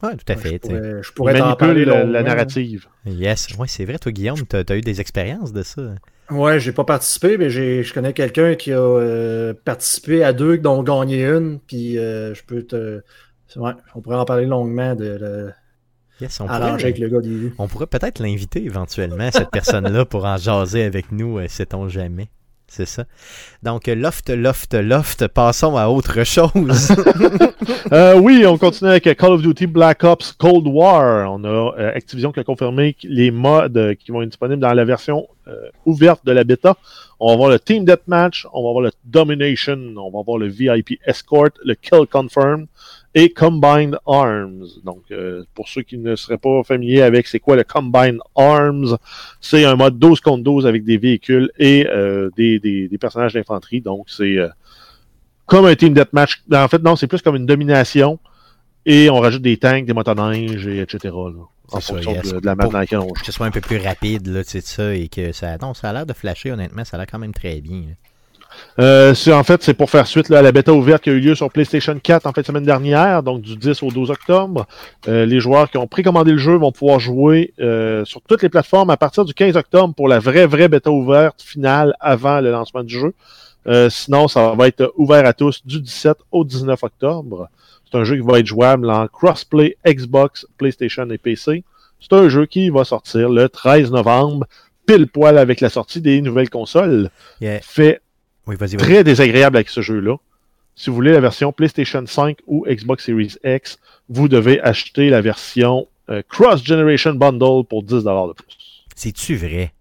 [0.00, 0.60] Oui, tout à fait.
[0.62, 2.86] Je pourrais, je la, la, narrative.
[3.04, 3.48] Yes.
[3.58, 5.82] Oui, c'est vrai, toi, Guillaume, tu as, eu des expériences de ça.
[6.30, 10.84] Ouais, j'ai pas participé, mais je connais quelqu'un qui a euh, participé à deux, dont
[10.84, 13.00] gagné une, puis euh, je peux te
[13.56, 15.52] Ouais, on pourrait en parler longuement de,
[16.40, 17.18] on pourrait, avec le gars
[17.58, 22.28] On pourrait peut-être l'inviter éventuellement, cette personne-là, pour en jaser avec nous, euh, sait-on jamais.
[22.66, 23.04] C'est ça.
[23.62, 26.92] Donc, loft, loft, loft, passons à autre chose.
[27.92, 31.32] Euh, oui, on continue avec Call of Duty Black Ops Cold War.
[31.32, 34.84] On a euh, Activision qui a confirmé les modes qui vont être disponibles dans la
[34.84, 35.26] version
[35.86, 36.76] ouverte de la bêta.
[37.18, 40.48] On va voir le Team Deathmatch, on va voir le Domination, on va voir le
[40.48, 42.66] VIP Escort, le Kill Confirm,
[43.14, 44.66] et Combined Arms.
[44.84, 48.96] Donc, euh, pour ceux qui ne seraient pas familiers avec c'est quoi le Combined Arms,
[49.40, 53.34] c'est un mode 12 contre 12 avec des véhicules et euh, des, des, des, personnages
[53.34, 53.80] d'infanterie.
[53.80, 54.48] Donc, c'est euh,
[55.46, 56.42] comme un team deathmatch.
[56.52, 58.18] En fait, non, c'est plus comme une domination
[58.86, 61.14] et on rajoute des tanks, des motoneiges, et etc.
[61.14, 63.76] Là, en fonction de, la map dans laquelle on Que ce soit un peu plus
[63.76, 65.58] rapide, là, tu sais, ça, et que ça...
[65.58, 67.82] Non, ça a l'air de flasher, honnêtement, ça a l'air quand même très bien.
[68.78, 71.34] Euh, en fait, c'est pour faire suite à la bêta ouverte qui a eu lieu
[71.34, 74.66] sur PlayStation 4 en fin de semaine dernière, donc du 10 au 12 octobre.
[75.08, 78.48] Euh, les joueurs qui ont précommandé le jeu vont pouvoir jouer euh, sur toutes les
[78.48, 82.50] plateformes à partir du 15 octobre pour la vraie, vraie bêta ouverte finale avant le
[82.50, 83.14] lancement du jeu.
[83.90, 87.50] Sinon, ça va être ouvert à tous du 17 au 19 octobre.
[87.84, 91.64] C'est un jeu qui va être jouable en crossplay Xbox, PlayStation et PC.
[92.00, 94.46] C'est un jeu qui va sortir le 13 novembre,
[94.86, 97.10] pile poil avec la sortie des nouvelles consoles.
[97.60, 98.00] Fait
[98.56, 100.16] très désagréable avec ce jeu-là.
[100.74, 103.78] Si vous voulez la version PlayStation 5 ou Xbox Series X,
[104.08, 108.84] vous devez acheter la version euh, Cross Generation Bundle pour 10$ de plus.
[108.94, 109.72] C'est-tu vrai?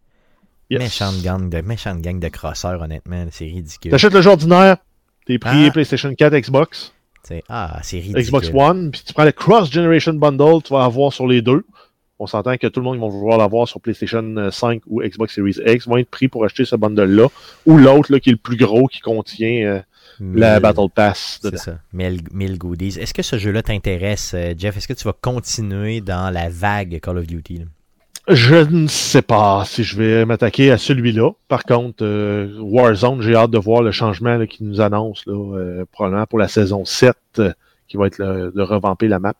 [0.69, 3.25] Méchante gang de, méchante gang de crosseurs, honnêtement.
[3.31, 3.91] C'est ridicule.
[3.91, 4.77] T'achètes le jeu ordinaire,
[5.25, 5.71] t'es pris ah.
[5.71, 6.93] PlayStation 4, Xbox.
[7.47, 8.23] ah, c'est ridicule.
[8.23, 11.63] Xbox One, puis tu prends le Cross Generation Bundle, tu vas avoir sur les deux.
[12.19, 15.57] On s'entend que tout le monde va vouloir l'avoir sur PlayStation 5 ou Xbox Series
[15.65, 17.27] X, vont être pris pour acheter ce bundle-là,
[17.67, 19.79] ou l'autre qui est le plus gros qui contient euh,
[20.19, 21.39] la Battle Pass.
[21.43, 22.97] C'est ça, 1000 goodies.
[22.99, 24.77] Est-ce que ce jeu-là t'intéresse, euh, Jeff?
[24.77, 27.65] Est-ce que tu vas continuer dans la vague Call of Duty?
[28.29, 31.31] Je ne sais pas si je vais m'attaquer à celui-là.
[31.47, 36.25] Par contre, euh, Warzone, j'ai hâte de voir le changement qu'il nous annonce, là, probablement
[36.25, 37.15] pour la saison 7,
[37.87, 39.35] qui va être de revamper la map.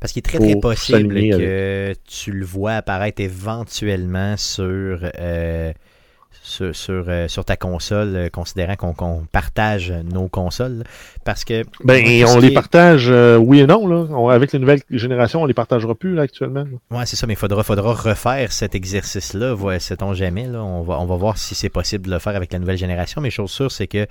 [0.00, 5.72] Parce qu'il est très, très possible que tu le vois apparaître éventuellement sur, euh,
[6.42, 10.84] sur, euh, sur, ta console, euh, considérant qu'on partage nos consoles.
[11.24, 11.64] Parce que.
[11.84, 13.86] Ben, on les partage, oui et non.
[13.86, 14.32] Là.
[14.32, 16.64] avec les nouvelles générations, on les partagera plus là, actuellement.
[16.90, 19.56] Oui, c'est ça, mais il faudra, faudra refaire cet exercice-là.
[19.78, 20.46] Sait-on jamais.
[20.46, 20.62] Là.
[20.62, 23.20] On, va, on va voir si c'est possible de le faire avec la nouvelle génération.
[23.20, 24.06] Mais chose sûre, c'est que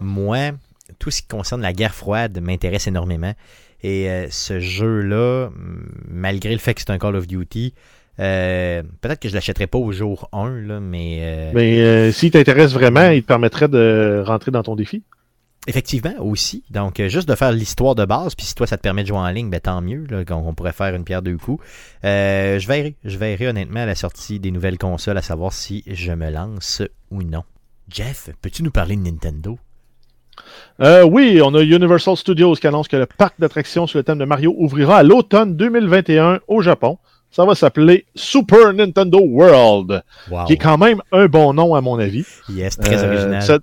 [0.00, 0.52] moi,
[0.98, 3.34] tout ce qui concerne la guerre froide m'intéresse énormément.
[3.82, 5.50] Et euh, ce jeu-là,
[6.08, 7.74] malgré le fait que c'est un Call of Duty,
[8.20, 11.18] euh, peut-être que je ne l'achèterai pas au jour 1, là, mais.
[11.20, 15.02] Euh, mais s'il t'intéresse vraiment, il te permettrait de rentrer dans ton défi.
[15.66, 16.64] Effectivement, aussi.
[16.70, 19.18] Donc, juste de faire l'histoire de base, puis si toi, ça te permet de jouer
[19.18, 21.62] en ligne, ben, tant mieux, là, on, pourrait faire une pierre deux coups.
[22.02, 26.12] je verrai, je verrai honnêtement à la sortie des nouvelles consoles, à savoir si je
[26.12, 27.44] me lance ou non.
[27.90, 29.58] Jeff, peux-tu nous parler de Nintendo?
[30.80, 34.18] Euh, oui, on a Universal Studios qui annonce que le parc d'attractions sur le thème
[34.18, 36.98] de Mario ouvrira à l'automne 2021 au Japon.
[37.30, 40.02] Ça va s'appeler Super Nintendo World,
[40.46, 42.24] qui est quand même un bon nom à mon avis.
[42.48, 43.60] Yes, très euh, original.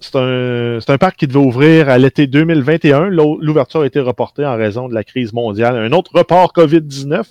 [0.00, 3.08] C'est un, un, parc qui devait ouvrir à l'été 2021.
[3.08, 5.76] L'ouverture a été reportée en raison de la crise mondiale.
[5.76, 7.22] Un autre report COVID-19.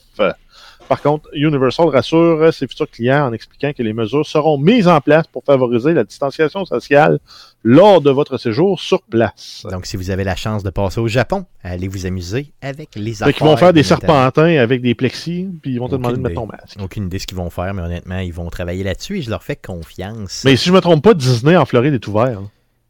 [0.87, 4.99] Par contre, Universal rassure ses futurs clients en expliquant que les mesures seront mises en
[4.99, 7.19] place pour favoriser la distanciation sociale
[7.63, 9.65] lors de votre séjour sur place.
[9.71, 13.23] Donc, si vous avez la chance de passer au Japon, allez vous amuser avec les
[13.23, 13.35] affaires.
[13.39, 16.35] Ils vont faire des serpentins avec des plexis, puis ils vont te demander de mettre
[16.35, 16.77] ton masque.
[16.81, 19.43] Aucune idée ce qu'ils vont faire, mais honnêtement, ils vont travailler là-dessus et je leur
[19.43, 20.43] fais confiance.
[20.43, 22.41] Mais si je me trompe pas, Disney en Floride est ouvert.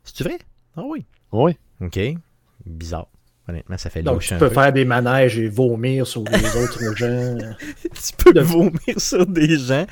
[0.04, 0.40] C'est vrai?
[0.76, 1.06] Ah oui.
[1.32, 1.58] Oui.
[1.82, 2.00] OK.
[2.66, 3.08] Bizarre.
[3.48, 7.38] Honnêtement, ça fait Donc, tu peux faire des manèges et vomir sur les autres gens.
[7.82, 9.86] tu peux vomir sur des gens.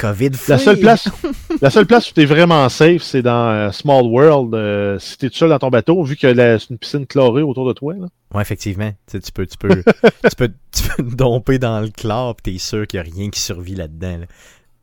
[0.00, 1.08] COVID la seule place
[1.60, 4.54] La seule place où tu es vraiment safe, c'est dans euh, Small World.
[4.54, 7.68] Euh, si tu es seul dans ton bateau, vu que c'est une piscine chlorée autour
[7.68, 7.94] de toi.
[7.94, 8.06] Là.
[8.34, 8.90] Ouais, effectivement.
[9.10, 12.58] Tu, peux, tu, peux, tu, peux, tu peux domper dans le chlore et tu es
[12.58, 14.20] sûr qu'il n'y a rien qui survit là-dedans.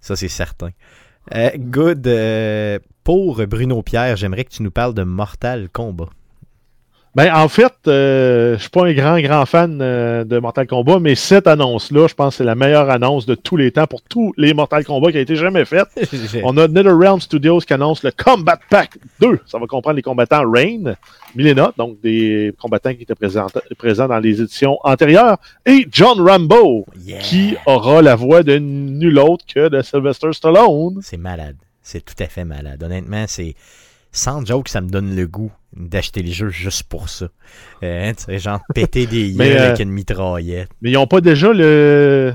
[0.02, 0.70] Ça, c'est certain.
[1.34, 2.08] Euh, good.
[3.04, 6.10] pour Bruno Pierre, j'aimerais que tu nous parles de Mortal Kombat.
[7.18, 11.00] Ben, en fait, euh, je suis pas un grand, grand fan euh, de Mortal Kombat,
[11.00, 14.04] mais cette annonce-là, je pense que c'est la meilleure annonce de tous les temps pour
[14.04, 15.88] tous les Mortal Kombat qui a été jamais faite.
[16.44, 19.40] On a NetherRealm Studios qui annonce le Combat Pack 2.
[19.48, 20.94] Ça va comprendre les combattants Rain,
[21.36, 23.48] Milena, donc des combattants qui étaient présents,
[23.80, 26.86] présents dans les éditions antérieures, et John Rambo,
[27.22, 31.00] qui aura la voix de nul autre que de Sylvester Stallone.
[31.02, 31.56] C'est malade.
[31.82, 32.84] C'est tout à fait malade.
[32.84, 33.56] Honnêtement, c'est
[34.12, 37.28] sans joke, ça me donne le goût d'acheter les jeux juste pour ça.
[37.84, 40.70] Euh, genre péter des yeux avec euh, une mitraillette.
[40.82, 42.34] Mais ils n'ont pas déjà le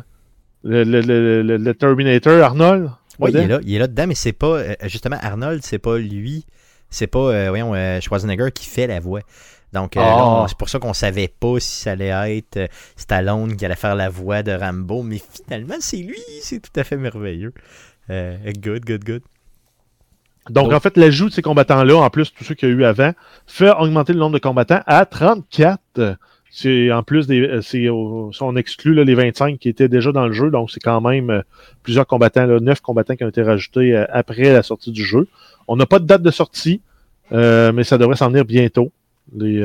[0.65, 2.91] le, le, le, Terminator Arnold?
[3.19, 5.81] Oui, il est là, il est là dedans, mais c'est pas euh, justement Arnold, c'est
[5.81, 6.47] pas lui,
[6.89, 9.21] c'est pas voyons Schwarzenegger qui fait la voix.
[9.73, 10.45] Donc ah.
[10.49, 14.11] c'est pour ça qu'on savait pas si ça allait être Stallone qui allait faire la
[14.11, 17.53] voix de Rambo, mais finalement c'est lui, c'est tout à fait merveilleux.
[18.09, 19.23] good, good, good.
[20.51, 22.75] Donc, en fait, l'ajout de ces combattants-là, en plus de tous ceux qu'il y a
[22.75, 23.13] eu avant,
[23.47, 26.17] fait augmenter le nombre de combattants à 34.
[26.51, 27.61] C'est en plus des.
[27.63, 31.31] C'est, on exclut les 25 qui étaient déjà dans le jeu, donc c'est quand même
[31.31, 31.41] euh,
[31.83, 35.29] plusieurs combattants, là, 9 combattants qui ont été rajoutés euh, après la sortie du jeu.
[35.67, 36.83] On n'a pas de date de sortie,
[37.33, 38.93] euh, mais ça devrait s'en venir bientôt.
[39.35, 39.65] Les,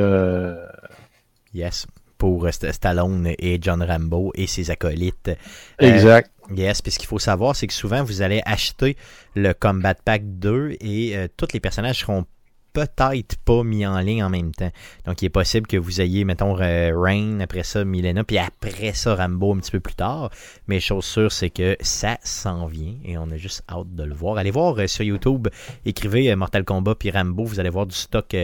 [1.54, 5.32] Yes pour Stallone et John Rambo et ses acolytes.
[5.80, 6.32] Exact.
[6.56, 8.98] yes, puis ce qu'il faut savoir, c'est que souvent vous allez acheter
[9.36, 12.26] le Combat Pack 2 et tous les personnages seront
[12.74, 14.70] peut-être pas mis en ligne en même temps.
[15.06, 19.16] Donc, il est possible que vous ayez, mettons, Rain, après ça, Milena, puis après ça,
[19.16, 20.30] Rambo un petit peu plus tard.
[20.68, 24.14] Mais chose sûre, c'est que ça s'en vient et on a juste hâte de le
[24.14, 24.38] voir.
[24.38, 25.48] Allez voir sur YouTube,
[25.86, 28.36] écrivez Mortal Kombat puis Rambo, vous allez voir du stock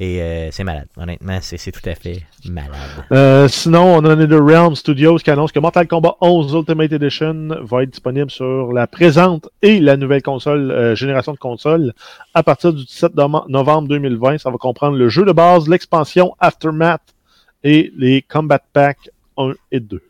[0.00, 0.88] et euh, c'est malade.
[0.96, 2.70] Honnêtement, c'est tout à fait malade.
[3.12, 7.82] Euh, sinon, on a NetherRealm Studios qui annonce que Mortal Kombat 11 Ultimate Edition va
[7.82, 11.92] être disponible sur la présente et la nouvelle console, euh, génération de consoles,
[12.32, 13.12] à partir du 17
[13.48, 14.38] novembre 2020.
[14.38, 17.14] Ça va comprendre le jeu de base, l'expansion Aftermath
[17.62, 20.02] et les Combat Pack 1 et 2.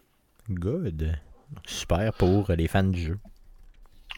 [0.51, 1.17] Good.
[1.67, 3.19] Super pour les fans du jeu.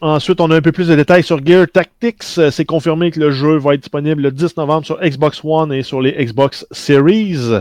[0.05, 2.23] Ensuite, on a un peu plus de détails sur Gear Tactics.
[2.23, 5.81] C'est confirmé que le jeu va être disponible le 10 novembre sur Xbox One et
[5.81, 7.53] sur les Xbox Series.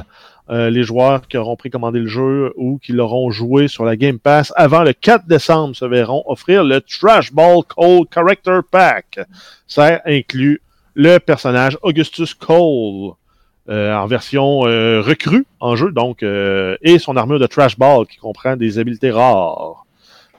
[0.51, 4.19] Euh, les joueurs qui auront précommandé le jeu ou qui l'auront joué sur la Game
[4.19, 9.21] Pass avant le 4 décembre se verront offrir le Trash Ball Cole Character Pack.
[9.69, 10.61] Ça inclut
[10.95, 13.13] le personnage Augustus Cole.
[13.69, 18.17] Euh, en version euh, recrue en jeu, donc, et son armure de Trash Ball qui
[18.17, 19.82] comprend des habiletés rares.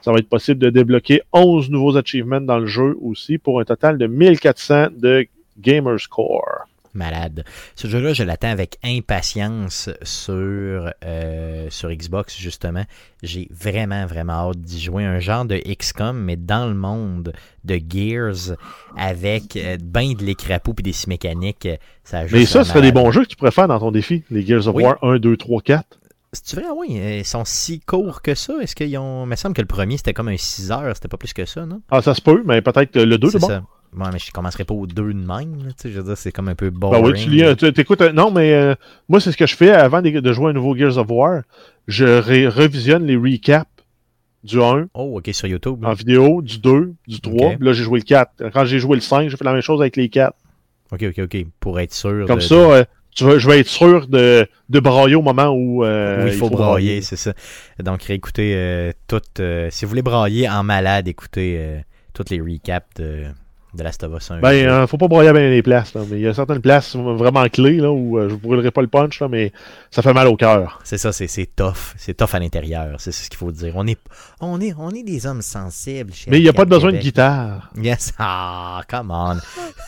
[0.04, 3.64] Ça va être possible de débloquer 11 nouveaux achievements dans le jeu aussi pour un
[3.64, 5.26] total de 1400 de
[5.58, 7.44] Gamer Score malade.
[7.74, 12.84] Ce jeu-là, je l'attends avec impatience sur, euh, sur Xbox, justement.
[13.22, 15.04] J'ai vraiment, vraiment hâte d'y jouer.
[15.04, 17.32] Un genre de XCOM, mais dans le monde
[17.64, 18.56] de Gears,
[18.98, 21.66] avec euh, ben de l'écrapeau et des scies mécaniques.
[22.04, 24.22] Ça mais ça, ce serait des bons jeux que tu pourrais faire dans ton défi,
[24.30, 25.98] les Gears of War 1, 2, 3, 4.
[26.42, 28.54] C'est vrai, oui, ils sont si courts que ça.
[28.60, 29.24] Est-ce qu'ils ont.
[29.24, 31.44] Il me semble que le premier c'était comme un 6 heures, c'était pas plus que
[31.44, 31.80] ça, non?
[31.90, 33.62] Ah, ça se peut, mais peut-être le 2 c'est bon.
[33.96, 35.72] Ouais, mais je commencerai pas au 2 de même.
[35.84, 37.02] je veux dire, c'est comme un peu boring.
[37.02, 38.74] Ben oui, tu lis, tu écoutes, non, mais euh,
[39.08, 41.42] moi, c'est ce que je fais avant de, jouer un nouveau Gears of War.
[41.86, 43.70] Je revisionne les recaps
[44.42, 44.88] du 1.
[44.94, 45.84] Oh, ok, sur YouTube.
[45.84, 47.54] En vidéo, du 2, du 3.
[47.60, 48.50] Là, j'ai joué le 4.
[48.52, 50.34] Quand j'ai joué le 5, j'ai fait la même chose avec les 4.
[50.92, 51.46] Ok, ok, ok.
[51.60, 52.26] Pour être sûr.
[52.26, 52.84] Comme ça, euh,
[53.14, 57.00] tu je vais être sûr de, de brailler au moment où, euh, il, faut brailler,
[57.02, 57.32] c'est ça.
[57.78, 59.40] Donc, réécoutez toutes.
[59.70, 61.80] si vous voulez brailler en malade, écoutez
[62.12, 63.26] toutes les recaps de
[63.74, 64.40] de Last of Us 1.
[64.40, 66.94] Ben, euh, faut pas broyer bien les places, là, mais il y a certaines places
[66.96, 69.52] vraiment clés là, où euh, je ne brûlerai pas le punch, là, mais
[69.90, 70.80] ça fait mal au cœur.
[70.84, 71.94] C'est ça, c'est, tough.
[71.96, 73.72] C'est tough à l'intérieur, c'est ce qu'il faut dire.
[73.76, 73.98] On est,
[74.40, 76.12] on est, on est des hommes sensibles.
[76.28, 77.70] mais il n'y a pas besoin de guitare.
[77.80, 79.36] Yes, ah, come on.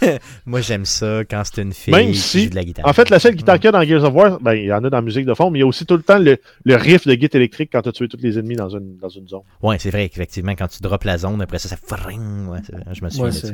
[0.46, 2.86] Moi, j'aime ça quand c'est une fille Même si, qui joue de la guitare.
[2.86, 4.72] En fait, la seule guitare qu'il y a dans Gears of War, ben, il y
[4.72, 6.18] en a dans la musique de fond, mais il y a aussi tout le temps
[6.18, 8.96] le, le riff de guitare électrique quand tu as tué tous les ennemis dans une,
[8.96, 9.42] dans une zone.
[9.62, 12.48] Ouais, c'est vrai, effectivement, quand tu drops la zone, après ça, ça fring.
[12.48, 12.60] Ouais,
[12.92, 13.48] je me souviens de ça.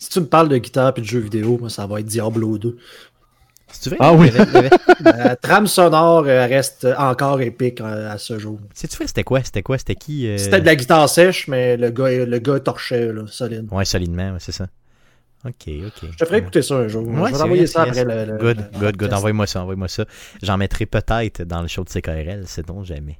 [0.00, 2.56] Si tu me parles de guitare et de jeux vidéo, moi, ça va être Diablo
[2.56, 2.76] 2.
[3.70, 4.30] Si tu veux, ah oui.
[5.04, 8.58] La trame sonore reste encore épique à ce jour.
[8.74, 9.44] Si tu fais, c'était quoi?
[9.44, 9.76] C'était quoi?
[9.78, 10.38] C'était qui euh?
[10.38, 13.68] C'était de la guitare sèche, mais le gars, le gars torchait, là, solide.
[13.70, 14.66] Ouais, solidement, c'est ça.
[15.44, 16.10] Ok, ok.
[16.10, 17.04] Je te ferai écouter ça un jour.
[17.04, 19.12] je vais t'envoyer ça après le, Good, good, good.
[19.12, 20.06] Envoie-moi ça, envoie-moi ça.
[20.42, 23.18] J'en mettrai peut-être dans le show de CKRL, c'est donc jamais.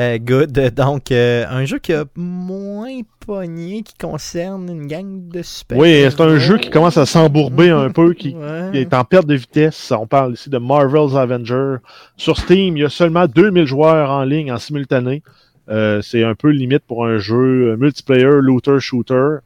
[0.00, 0.52] Euh, good.
[0.76, 5.76] Donc, euh, un jeu qui a moins pogné, qui concerne une gang de super.
[5.76, 8.36] Oui, c'est un jeu qui commence à s'embourber un peu, qui,
[8.74, 9.90] est en perte de vitesse.
[9.90, 11.76] On parle ici de Marvel's Avenger.
[12.16, 15.22] Sur Steam, il y a seulement 2000 joueurs en ligne en simultané.
[15.68, 19.38] Euh, c'est un peu limite pour un jeu multiplayer, looter, shooter.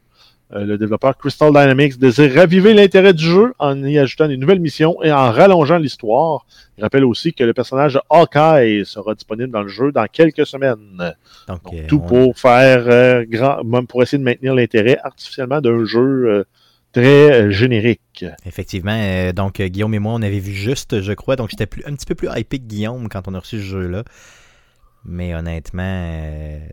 [0.55, 4.59] Euh, le développeur Crystal Dynamics désire raviver l'intérêt du jeu en y ajoutant des nouvelles
[4.59, 6.45] missions et en rallongeant l'histoire.
[6.77, 10.45] Il rappelle aussi que le personnage de Hawkeye sera disponible dans le jeu dans quelques
[10.45, 11.13] semaines.
[11.47, 15.85] Donc, euh, tout pour faire euh, grand, même pour essayer de maintenir l'intérêt artificiellement d'un
[15.85, 16.45] jeu
[16.91, 18.25] très générique.
[18.45, 19.31] Effectivement.
[19.33, 21.35] donc, Guillaume et moi, on avait vu juste, je crois.
[21.35, 24.03] Donc, j'étais un petit peu plus hypé que Guillaume quand on a reçu ce jeu-là.
[25.05, 26.09] Mais honnêtement,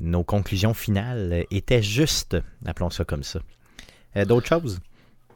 [0.03, 3.41] nos conclusions finales étaient justes, appelons ça comme ça.
[4.17, 4.79] Euh, d'autres choses?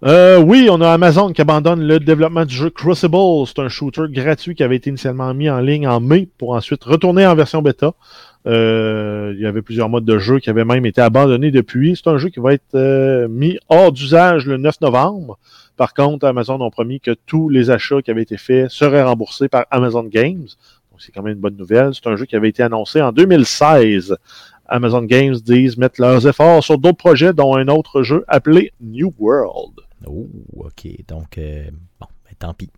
[0.05, 3.47] Euh, oui, on a Amazon qui abandonne le développement du jeu Crucible.
[3.47, 6.85] C'est un shooter gratuit qui avait été initialement mis en ligne en mai pour ensuite
[6.85, 7.95] retourner en version bêta.
[8.47, 11.97] Euh, il y avait plusieurs modes de jeu qui avaient même été abandonnés depuis.
[11.97, 15.39] C'est un jeu qui va être mis hors d'usage le 9 novembre.
[15.77, 19.49] Par contre, Amazon ont promis que tous les achats qui avaient été faits seraient remboursés
[19.49, 20.47] par Amazon Games.
[20.91, 21.93] Donc, c'est quand même une bonne nouvelle.
[21.95, 24.17] C'est un jeu qui avait été annoncé en 2016
[24.69, 29.13] Amazon Games disent mettre leurs efforts sur d'autres projets, dont un autre jeu appelé New
[29.19, 29.81] World.
[30.07, 30.89] Oh, ok.
[31.09, 31.65] Donc, euh,
[32.01, 32.71] bon, ben, tant pis.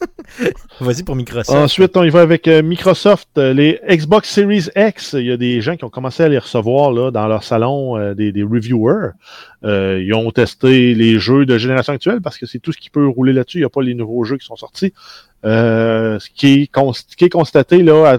[0.80, 1.56] Vas-y pour Microsoft.
[1.56, 5.14] Ensuite, on y va avec euh, Microsoft, euh, les Xbox Series X.
[5.14, 8.14] Il y a des gens qui ont commencé à les recevoir là, dans leur salon,
[8.14, 9.12] des, reviewers.
[9.62, 13.06] ils ont testé les jeux de génération actuelle parce que c'est tout ce qui peut
[13.06, 13.58] rouler là-dessus.
[13.58, 14.92] Il n'y a pas les nouveaux jeux qui sont sortis.
[15.42, 18.18] ce, qui est, qui est constaté là, à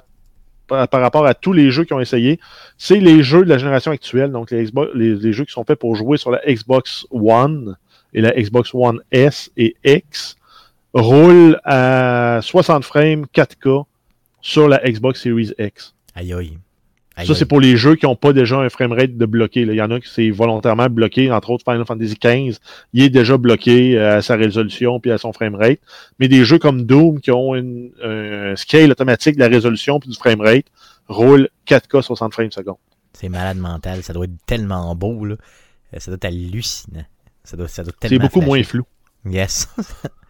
[0.68, 2.40] par, rapport à tous les jeux qui ont essayé,
[2.78, 5.96] c'est les jeux de la génération actuelle, donc les, les, jeux qui sont faits pour
[5.96, 7.78] jouer sur la Xbox One
[8.14, 10.36] et la Xbox One S et X,
[10.94, 13.86] roulent à 60 frames 4K
[14.42, 15.94] sur la Xbox Series X.
[16.16, 16.58] Aïe aïe
[17.24, 19.62] ça, c'est pour les jeux qui n'ont pas déjà un framerate de bloqué.
[19.62, 22.58] Il y en a qui c'est volontairement bloqué, entre autres Final Fantasy XV,
[22.94, 25.80] il est déjà bloqué euh, à sa résolution puis à son framerate.
[26.20, 30.10] Mais des jeux comme Doom qui ont une, un scale automatique de la résolution puis
[30.10, 30.66] du framerate
[31.08, 32.78] roulent 4K 60 frames secondes.
[33.14, 35.36] C'est malade mental, ça doit être tellement beau, là.
[35.98, 37.06] Ça doit être hallucinant.
[37.46, 38.84] Ça doit, ça doit C'est beaucoup moins flou.
[39.26, 39.70] Yes.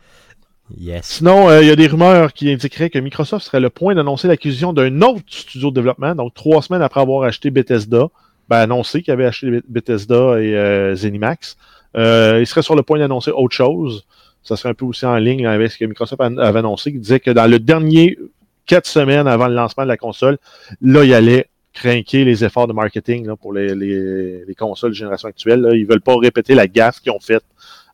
[1.03, 4.28] Sinon, euh, il y a des rumeurs qui indiqueraient que Microsoft serait le point d'annoncer
[4.28, 8.07] l'acquisition d'un autre studio de développement, donc trois semaines après avoir acheté Bethesda.
[8.49, 11.57] ben, annoncé qu'il avait acheté Bethesda et Zenimax.
[11.95, 14.05] il serait sur le point d'annoncer autre chose.
[14.43, 17.20] Ça serait un peu aussi en ligne avec ce que Microsoft avait annoncé, qui disait
[17.20, 18.18] que dans le dernier
[18.66, 20.38] quatre semaines avant le lancement de la console,
[20.82, 24.95] là, il allait craquer les efforts de marketing là, pour les, les, les, consoles de
[24.95, 25.61] génération actuelle.
[25.61, 25.76] Là.
[25.76, 27.43] Ils veulent pas répéter la gaffe qu'ils ont faite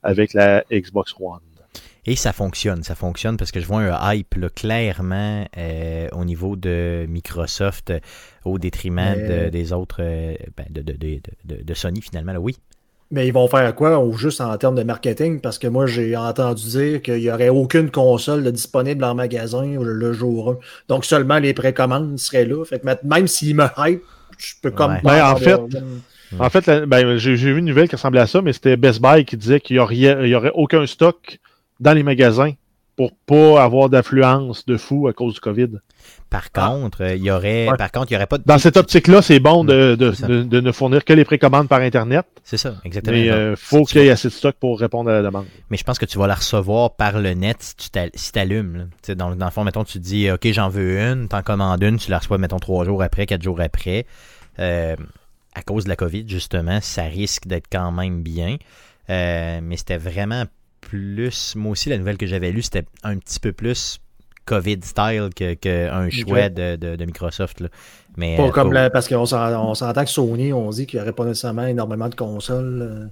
[0.03, 1.39] avec la Xbox One.
[2.06, 6.26] Et ça fonctionne, ça fonctionne parce que je vois un hype là, clairement euh, au
[6.26, 7.93] niveau de Microsoft
[8.43, 12.34] au détriment de, des autres, euh, ben, de, de, de, Sony finalement.
[12.34, 12.39] Là.
[12.39, 12.58] Oui,
[13.12, 15.41] mais ils vont faire quoi ou juste en termes de marketing?
[15.41, 20.14] Parce que moi, j'ai entendu dire qu'il n'y aurait aucune console disponible en magasin le
[20.14, 20.58] jour 1.
[20.88, 22.64] Donc seulement les précommandes seraient là.
[22.66, 24.02] Fait que même s'ils me hype,
[24.39, 25.18] je peux comme pas.
[25.18, 25.60] Ben, en, fait,
[26.39, 29.24] en fait, ben, j'ai vu une nouvelle qui ressemblait à ça, mais c'était Best Buy
[29.26, 31.39] qui disait qu'il n'y aurait, aurait aucun stock
[31.82, 32.53] dans les magasins
[32.95, 35.69] pour pas avoir d'affluence de fou à cause du COVID.
[36.29, 36.67] Par ah.
[36.67, 38.43] contre, il y aurait, par contre, il y aurait pas de...
[38.45, 42.25] Dans cette optique-là, c'est bon de, de, de, ne fournir que les précommandes par Internet.
[42.43, 43.15] C'est ça, exactement.
[43.15, 45.45] Mais il euh, faut qu'il y ait assez de stock pour répondre à la demande.
[45.69, 48.89] Mais je pense que tu vas la recevoir par le net si tu allumes.
[49.09, 52.11] Dans, dans le fond, mettons, tu dis, OK, j'en veux une, t'en commandes une, tu
[52.11, 54.05] la reçois, mettons, trois jours après, quatre jours après.
[54.59, 54.95] Euh,
[55.53, 58.57] à cause de la COVID, justement, ça risque d'être quand même bien.
[59.09, 60.45] Euh, mais c'était vraiment
[60.82, 61.55] plus.
[61.55, 64.01] Moi aussi, la nouvelle que j'avais lue, c'était un petit peu plus
[64.45, 67.61] COVID style qu'un que choix de, de, Microsoft.
[67.61, 67.67] Là.
[68.17, 71.25] Mais, pas euh, comme parce qu'on s'entend que Sony, on dit qu'il n'y aurait pas
[71.25, 72.82] nécessairement énormément de consoles.
[72.82, 73.05] Euh.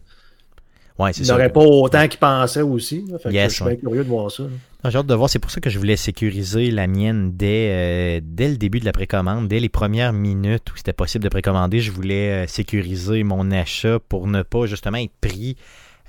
[1.01, 3.05] Ouais, Il n'aurait pas autant qu'ils pensaient aussi.
[3.23, 4.43] Fait je suis curieux de voir ça.
[4.83, 5.29] J'ai hâte de voir.
[5.29, 8.85] C'est pour ça que je voulais sécuriser la mienne dès, euh, dès le début de
[8.85, 9.47] la précommande.
[9.47, 14.27] Dès les premières minutes où c'était possible de précommander, je voulais sécuriser mon achat pour
[14.27, 15.55] ne pas justement être pris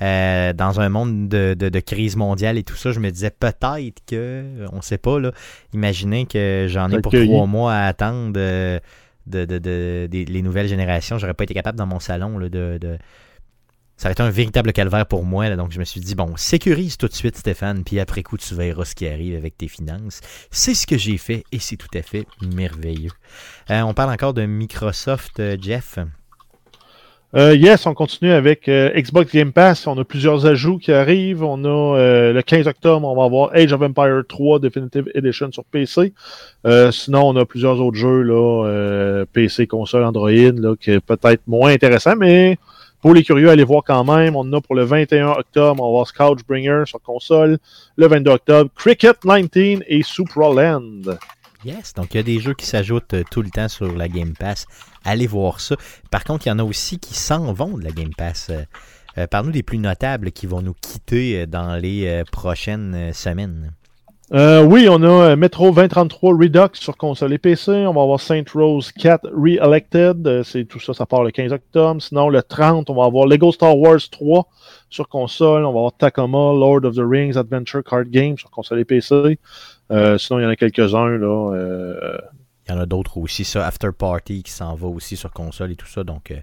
[0.03, 4.01] euh, dans un monde de, de, crise mondiale et tout ça, je me disais peut-être
[4.07, 5.33] que, on sait pas, là,
[5.75, 8.81] imaginez que j'en ai pour trois mois à attendre de,
[9.27, 11.19] de, de, les nouvelles générations.
[11.19, 12.99] J'aurais pas été capable dans mon salon là, de.
[14.01, 15.51] Ça aurait été un véritable calvaire pour moi.
[15.51, 18.39] Là, donc je me suis dit, bon, sécurise tout de suite Stéphane, puis après coup,
[18.39, 20.23] tu verras ce qui arrive avec tes finances.
[20.51, 23.11] C'est ce que j'ai fait et c'est tout à fait merveilleux.
[23.69, 25.99] Euh, on parle encore de Microsoft, euh, Jeff.
[27.37, 29.87] Euh, yes, on continue avec euh, Xbox Game Pass.
[29.87, 31.45] On a plusieurs ajouts qui arrivent.
[31.45, 35.53] On a euh, le 15 octobre, on va avoir Age of Empire 3 Definitive Edition
[35.53, 36.13] sur PC.
[36.91, 41.71] sinon, on a plusieurs autres jeux là, PC, console, Android, là, qui est peut-être moins
[41.71, 42.59] intéressant, mais
[43.01, 44.35] pour les curieux, allez voir quand même.
[44.35, 47.59] On a pour le 21 octobre, on va avoir Scoutbringer sur console.
[47.97, 51.03] Le 22 octobre, Cricket 19 et Supraland.
[51.65, 54.35] Yes, donc il y a des jeux qui s'ajoutent tout le temps sur la Game
[54.39, 54.67] Pass
[55.05, 55.77] allez voir ça.
[56.11, 58.49] Par contre, il y en a aussi qui s'en vont de la Game Pass.
[58.51, 58.63] Euh,
[59.19, 63.73] euh Parle-nous des plus notables qui vont nous quitter euh, dans les euh, prochaines semaines.
[64.33, 67.73] oui, on a Metro 2033 Redux sur console et PC.
[67.73, 70.45] On va avoir Saint Rose 4 Re-Elected.
[70.69, 72.01] tout ça, ça part le 15 octobre.
[72.01, 74.47] Sinon, le 30, on va avoir Lego Star Wars 3
[74.89, 75.65] sur console.
[75.65, 79.39] On va avoir Tacoma, Lord of the Rings Adventure Card Game sur console et PC.
[80.19, 82.21] Sinon, il y en a quelques-uns là.
[82.71, 85.73] Il y en a d'autres aussi, ça, After Party qui s'en va aussi sur console
[85.73, 86.05] et tout ça.
[86.05, 86.37] Donc, euh,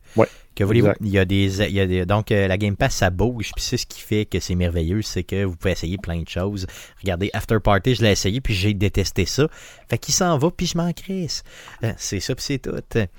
[0.57, 0.89] que voulez-vous?
[1.01, 3.51] Il y a des, il y a des donc euh, la Game Pass ça bouge,
[3.55, 6.27] puis c'est ce qui fait que c'est merveilleux, c'est que vous pouvez essayer plein de
[6.27, 6.65] choses.
[7.01, 9.47] Regardez After Party, je l'ai essayé puis j'ai détesté ça.
[9.87, 11.43] Fait qu'il s'en va puis je m'en crisse.
[11.83, 12.71] Euh, c'est ça puis c'est tout.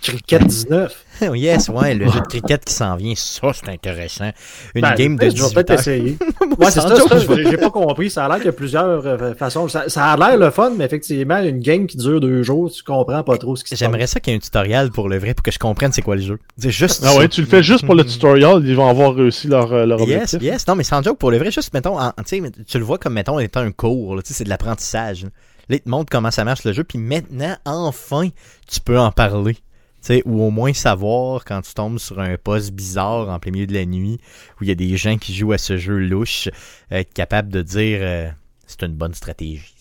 [0.03, 1.05] Cricket 19.
[1.35, 4.31] yes, ouais, le jeu de cricket qui s'en vient, ça c'est intéressant.
[4.75, 6.19] Une ben, game de Je vais peut-être essayer.
[6.59, 6.95] ouais, c'est ça,
[7.29, 9.69] j'ai pas compris, ça a l'air qu'il y a plusieurs euh, façons.
[9.69, 13.23] Ça, a l'air le fun, mais effectivement, une game qui dure deux jours, tu comprends
[13.23, 13.79] pas trop ce qui se passe.
[13.79, 16.03] J'aimerais ça qu'il y ait un tutoriel pour le vrai pour que je comprenne c'est
[16.03, 16.39] quoi le jeu.
[16.57, 19.73] C'est juste ah tu le fais juste pour le tutoriel, ils vont avoir réussi leur,
[19.73, 22.85] euh, leur yes, Yes, non, mais sans joke, pour le vrai, juste, mettons, tu le
[22.85, 25.25] vois comme, mettons, étant un cours, c'est de l'apprentissage.
[25.69, 28.29] Là, il te montre comment ça marche le jeu, puis maintenant, enfin,
[28.67, 29.57] tu peux en parler.
[30.01, 33.67] sais, ou au moins savoir quand tu tombes sur un poste bizarre en plein milieu
[33.67, 34.19] de la nuit
[34.61, 36.49] où il y a des gens qui jouent à ce jeu louche,
[36.91, 38.31] être capable de dire euh,
[38.67, 39.75] c'est une bonne stratégie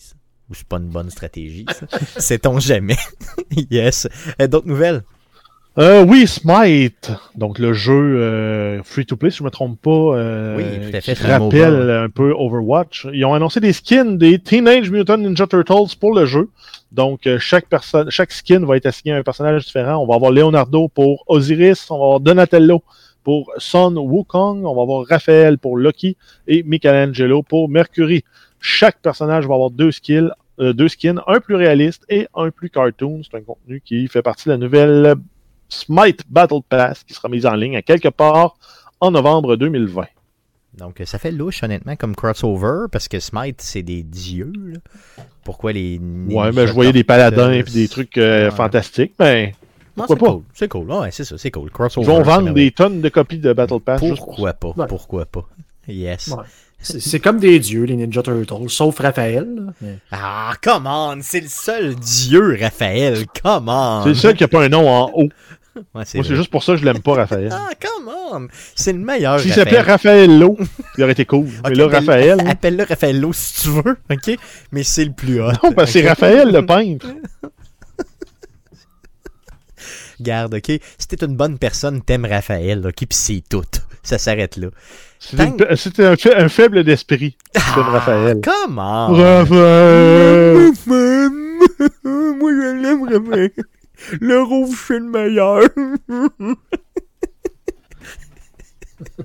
[0.50, 1.66] ou c'est pas une bonne stratégie.
[2.16, 2.96] Sait-on jamais.
[3.70, 4.08] yes.
[4.40, 5.04] Euh, d'autres nouvelles?
[5.78, 10.90] Euh, oui, Smite, donc le jeu euh, free-to-play, si je me trompe pas, euh, oui,
[10.90, 13.06] tout à fait, qui rappelle un peu Overwatch.
[13.12, 16.48] Ils ont annoncé des skins des Teenage Mutant Ninja Turtles pour le jeu.
[16.90, 20.02] Donc euh, chaque personne, chaque skin va être assigné à un personnage différent.
[20.02, 22.82] On va avoir Leonardo pour Osiris, on va avoir Donatello
[23.22, 26.16] pour Son Wukong, on va avoir Raphaël pour Loki
[26.48, 28.24] et Michelangelo pour Mercury.
[28.58, 32.68] Chaque personnage va avoir deux skills, euh, deux skins, un plus réaliste et un plus
[32.68, 33.20] cartoon.
[33.22, 35.14] C'est un contenu qui fait partie de la nouvelle
[35.68, 38.56] Smite Battle Pass qui sera mise en ligne à quelque part
[39.00, 40.04] en novembre 2020.
[40.78, 44.52] Donc, ça fait louche, honnêtement, comme crossover, parce que Smite, c'est des dieux.
[45.44, 45.98] Pourquoi les.
[46.28, 49.54] Ouais, mais je voyais des paladins et des trucs euh, fantastiques, mais.
[49.96, 50.30] Pourquoi c'est pas?
[50.32, 50.42] cool.
[50.54, 50.90] C'est cool.
[50.92, 51.70] Ouais, c'est ça, c'est cool.
[51.70, 52.06] Crossover.
[52.06, 54.68] Ils vont vendre des tonnes de copies de Battle Pass juste pour Pourquoi pas?
[54.76, 54.86] Ouais.
[54.86, 55.48] Pourquoi pas?
[55.88, 56.28] Yes.
[56.28, 56.44] Ouais.
[56.80, 59.48] C'est comme des dieux, les Ninja Turtles, sauf Raphaël.
[59.80, 61.18] mais- Ah, come on!
[61.22, 63.26] C'est le seul dieu, Raphaël.
[63.42, 64.02] Come on!
[64.04, 65.28] C'est le seul qui n'a pas un nom en haut.
[65.78, 66.34] Ouais, Moi, c'est vrai.
[66.36, 67.48] juste pour ça que je l'aime pas, Raphaël.
[67.52, 68.48] Ah, come on!
[68.74, 69.40] C'est le meilleur.
[69.40, 69.64] S'il Raphaël.
[69.66, 70.58] s'appelait Raphaël Lowe,
[70.96, 71.46] il aurait été cool.
[71.64, 72.40] Mais là, appelle- Raphaël.
[72.40, 72.46] hein.
[72.50, 74.36] Appelle-le Raffaello si tu veux, ok?
[74.72, 75.52] Mais c'est le plus hot.
[75.62, 76.08] Non, parce que c'est?
[76.08, 77.06] Raphaël le peintre.
[80.20, 80.80] Garde, ok?
[80.98, 82.94] Si t'es une bonne personne, t'aimes Raphaël, ok?
[83.06, 83.62] Pis c'est tout.
[84.02, 84.68] Ça s'arrête là.
[85.20, 87.36] C'est une- C'était un, fa- un faible d'esprit.
[87.56, 88.40] Ah, Raphaël.
[88.42, 89.08] Comment?
[89.08, 90.70] Raphaël!
[92.04, 93.50] Moi, je l'aime, Raphaël.
[94.20, 95.62] Le rouge, c'est le meilleur.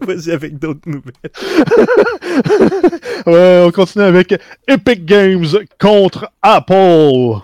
[0.02, 1.14] Vas-y avec d'autres nouvelles.
[3.26, 4.36] Ouais, on continue avec
[4.68, 5.46] Epic Games
[5.80, 7.40] contre Apple.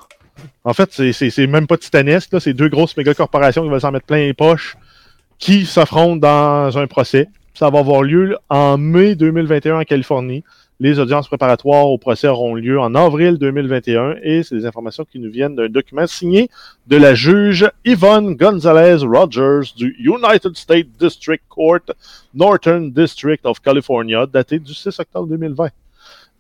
[0.63, 2.33] En fait, c'est- même pas titanesque.
[2.33, 2.39] là.
[2.39, 4.75] C'est deux grosses méga corporations qui veulent s'en mettre plein les poches
[5.37, 7.27] qui s'affrontent dans un procès.
[7.53, 10.43] Ça va avoir lieu en mai 2021 en Californie.
[10.81, 15.19] Les audiences préparatoires au procès auront lieu en avril 2021 et c'est des informations qui
[15.19, 16.49] nous viennent d'un document signé
[16.87, 21.81] de la juge Yvonne Gonzalez Rogers du United States District Court
[22.33, 25.69] Northern District of California, daté du 6 octobre 2020.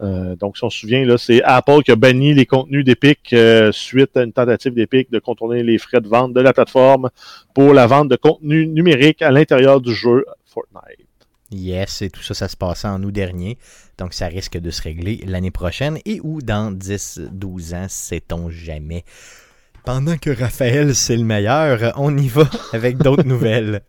[0.01, 3.73] Euh, donc, si on se souvient, c'est Apple qui a banni les contenus d'Epic euh,
[3.73, 7.09] suite à une tentative d'Epic de contourner les frais de vente de la plateforme
[7.53, 11.05] pour la vente de contenu numérique à l'intérieur du jeu Fortnite.
[11.51, 13.57] Yes, et tout ça, ça se passait en août dernier.
[13.99, 19.03] Donc, ça risque de se régler l'année prochaine et ou dans 10-12 ans, sait-on jamais?
[19.85, 22.43] Pendant que Raphaël, c'est le meilleur, on y va
[22.73, 23.81] avec d'autres nouvelles.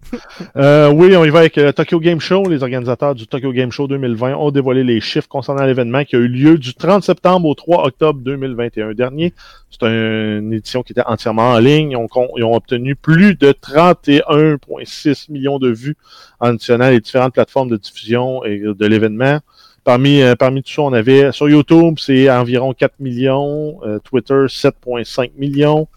[0.57, 2.49] Euh, oui, on y va avec le Tokyo Game Show.
[2.49, 6.21] Les organisateurs du Tokyo Game Show 2020 ont dévoilé les chiffres concernant l'événement qui a
[6.21, 9.35] eu lieu du 30 septembre au 3 octobre 2021 dernier.
[9.71, 11.91] C'est une édition qui était entièrement en ligne.
[11.91, 15.97] Ils ont, con- ils ont obtenu plus de 31,6 millions de vues
[16.39, 19.41] en additionnant les différentes plateformes de diffusion et de l'événement.
[19.85, 24.47] Parmi, euh, parmi tout ça, on avait sur YouTube, c'est environ 4 millions, euh, Twitter
[24.47, 25.89] 7,5 millions,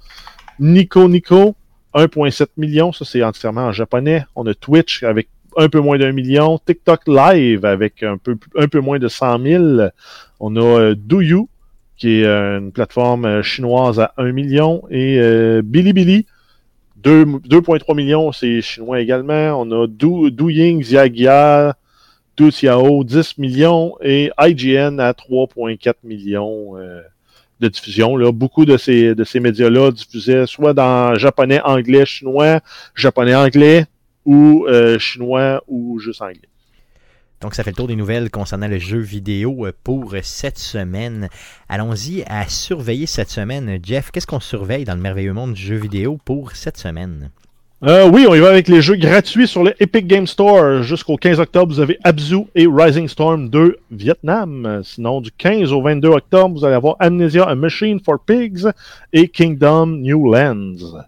[0.60, 1.56] Nico Nico
[1.94, 4.26] 1,7 million, ça c'est entièrement en japonais.
[4.36, 5.28] On a Twitch avec
[5.58, 9.40] un peu moins d'un million, TikTok Live avec un peu, un peu moins de 100
[9.44, 9.64] 000,
[10.40, 11.48] on a euh, Douyu
[11.98, 16.26] qui est une plateforme chinoise à 1 million, et euh, Bilibili,
[17.04, 19.62] 2,3 millions, c'est chinois également.
[19.62, 21.76] On a Douying, du Ziagia,
[22.38, 27.02] 2 Yahoo, 10 millions et IGN à 3,4 millions euh,
[27.60, 28.18] de diffusion.
[28.18, 28.32] Là.
[28.32, 32.60] Beaucoup de ces, de ces médias-là diffusaient soit dans japonais, anglais, chinois,
[32.96, 33.86] japonais, anglais
[34.26, 36.50] ou euh, chinois ou juste anglais.
[37.42, 41.28] Donc, ça fait le tour des nouvelles concernant le jeu vidéo pour cette semaine.
[41.68, 43.80] Allons-y à surveiller cette semaine.
[43.84, 47.32] Jeff, qu'est-ce qu'on surveille dans le merveilleux monde du jeu vidéo pour cette semaine?
[47.86, 50.84] Euh, oui, on y va avec les jeux gratuits sur le Epic Game Store.
[50.84, 54.82] Jusqu'au 15 octobre, vous avez Abzu et Rising Storm 2 Vietnam.
[54.86, 58.68] Sinon, du 15 au 22 octobre, vous allez avoir Amnesia A Machine for Pigs
[59.12, 61.04] et Kingdom New Lands.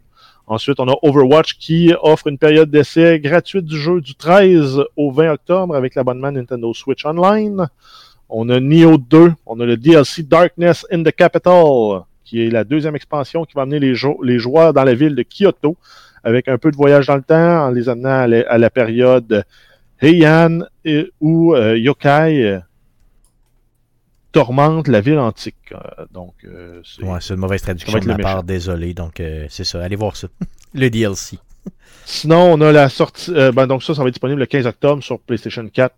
[0.48, 5.12] Ensuite, on a Overwatch qui offre une période d'essai gratuite du jeu du 13 au
[5.12, 7.68] 20 octobre avec l'abonnement Nintendo Switch Online.
[8.28, 12.66] On a Neo 2, on a le DLC Darkness in the Capital, qui est la
[12.66, 15.78] deuxième expansion qui va amener les, jou- les joueurs dans la ville de Kyoto
[16.26, 18.70] avec un peu de voyage dans le temps, en les amenant à la, à la
[18.70, 19.46] période
[20.02, 22.60] Heian et, où euh, Yokai euh,
[24.32, 25.56] tourmente la ville antique.
[25.72, 28.94] Euh, donc, euh, c'est Ouais, une mauvaise traduction de ma part, désolé.
[28.94, 29.82] Donc, euh, c'est ça.
[29.82, 30.28] Allez voir ça.
[30.74, 31.38] le DLC.
[32.06, 33.32] Sinon, on a la sortie.
[33.34, 35.96] euh, ben, donc, ça, ça va être disponible le 15 octobre sur PlayStation 4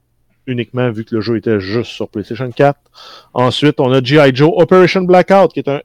[0.50, 2.80] uniquement vu que le jeu était juste sur PlayStation 4.
[3.34, 4.34] Ensuite, on a G.I.
[4.34, 5.82] Joe Operation Blackout, qui est un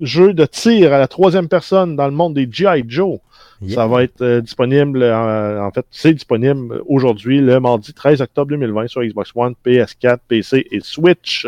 [0.00, 2.82] jeu de tir à la troisième personne dans le monde des G.I.
[2.88, 3.20] Joe.
[3.68, 8.50] Ça va être euh, disponible, euh, en fait, c'est disponible aujourd'hui, le mardi 13 octobre
[8.50, 11.46] 2020 sur Xbox One, PS4, PC et Switch.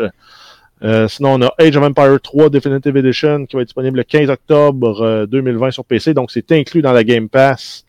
[0.83, 4.03] Euh, sinon, on a Age of Empire 3 Definitive Edition qui va être disponible le
[4.03, 6.13] 15 octobre euh, 2020 sur PC.
[6.13, 7.85] Donc, c'est inclus dans la Game Pass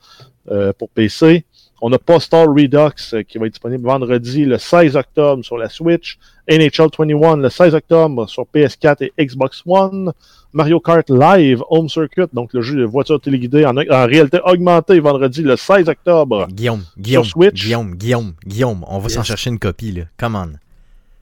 [0.51, 1.45] euh, pour PC.
[1.89, 5.68] On a Postal Redux euh, qui va être disponible vendredi le 16 octobre sur la
[5.68, 6.18] Switch.
[6.51, 10.12] NHL 21 le 16 octobre sur PS4 et Xbox One.
[10.53, 14.99] Mario Kart Live Home Circuit, donc le jeu de voiture téléguidée en, en réalité augmentée
[14.99, 16.49] vendredi le 16 octobre.
[16.51, 17.62] Guillaume, Guillaume, Switch.
[17.64, 18.84] Guillaume, Guillaume, Guillaume.
[18.89, 19.26] On va s'en Yes.
[19.28, 20.03] chercher une copie, là.
[20.18, 20.49] Come on.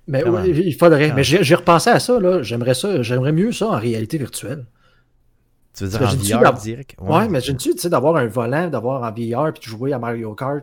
[0.08, 0.40] Mais Comment?
[0.40, 1.10] oui, il faudrait.
[1.10, 1.14] Ah.
[1.14, 2.42] Mais j'ai j'ai repensé à ça, là.
[2.42, 4.64] J'aimerais ça, j'aimerais mieux ça en réalité virtuelle.
[5.76, 6.94] Tu veux dire en VR direct?
[7.00, 9.98] Ouais, mais tu tu sais, d'avoir un volant, d'avoir en VR, puis de jouer à
[9.98, 10.62] Mario Kart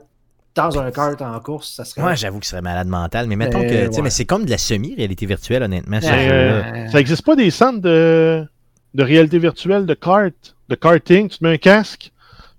[0.56, 2.02] dans un kart en course, ça serait.
[2.02, 4.02] Moi, j'avoue que ce serait malade mental, mais mettons Mais, que, tu sais, ouais.
[4.04, 6.24] mais c'est comme de la semi-réalité virtuelle, honnêtement, ce Ouais.
[6.24, 6.36] jeu-là.
[6.36, 8.46] Euh, Ça n'existe pas des centres de,
[8.94, 10.34] de réalité virtuelle de kart,
[10.68, 11.30] de karting.
[11.30, 12.12] Tu te mets un casque,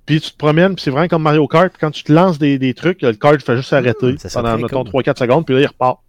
[0.06, 1.72] puis tu te promènes, puis c'est vraiment comme Mario Kart.
[1.78, 4.56] Quand tu te lances des, des trucs, le kart fait juste s'arrêter ça serait pendant,
[4.58, 5.02] mettons, cool.
[5.02, 6.00] 3-4 secondes, puis là, il repart.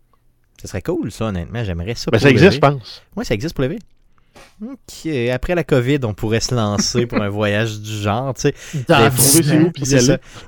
[0.62, 1.64] Ça serait cool, ça, honnêtement.
[1.66, 2.12] J'aimerais ça.
[2.12, 3.02] Ben, pour ça existe, je pense.
[3.18, 3.80] Oui, ça existe pour lever.
[4.64, 5.08] OK.
[5.32, 8.54] Après la COVID, on pourrait se lancer pour un voyage du genre, tu sais.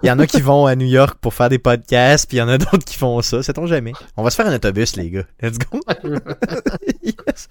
[0.03, 2.39] Il y en a qui vont à New York pour faire des podcasts, puis il
[2.39, 3.43] y en a d'autres qui font ça.
[3.43, 3.93] Sait-on jamais.
[4.17, 5.23] On va se faire un autobus, les gars.
[5.41, 5.79] Let's go.
[7.03, 7.47] Yes.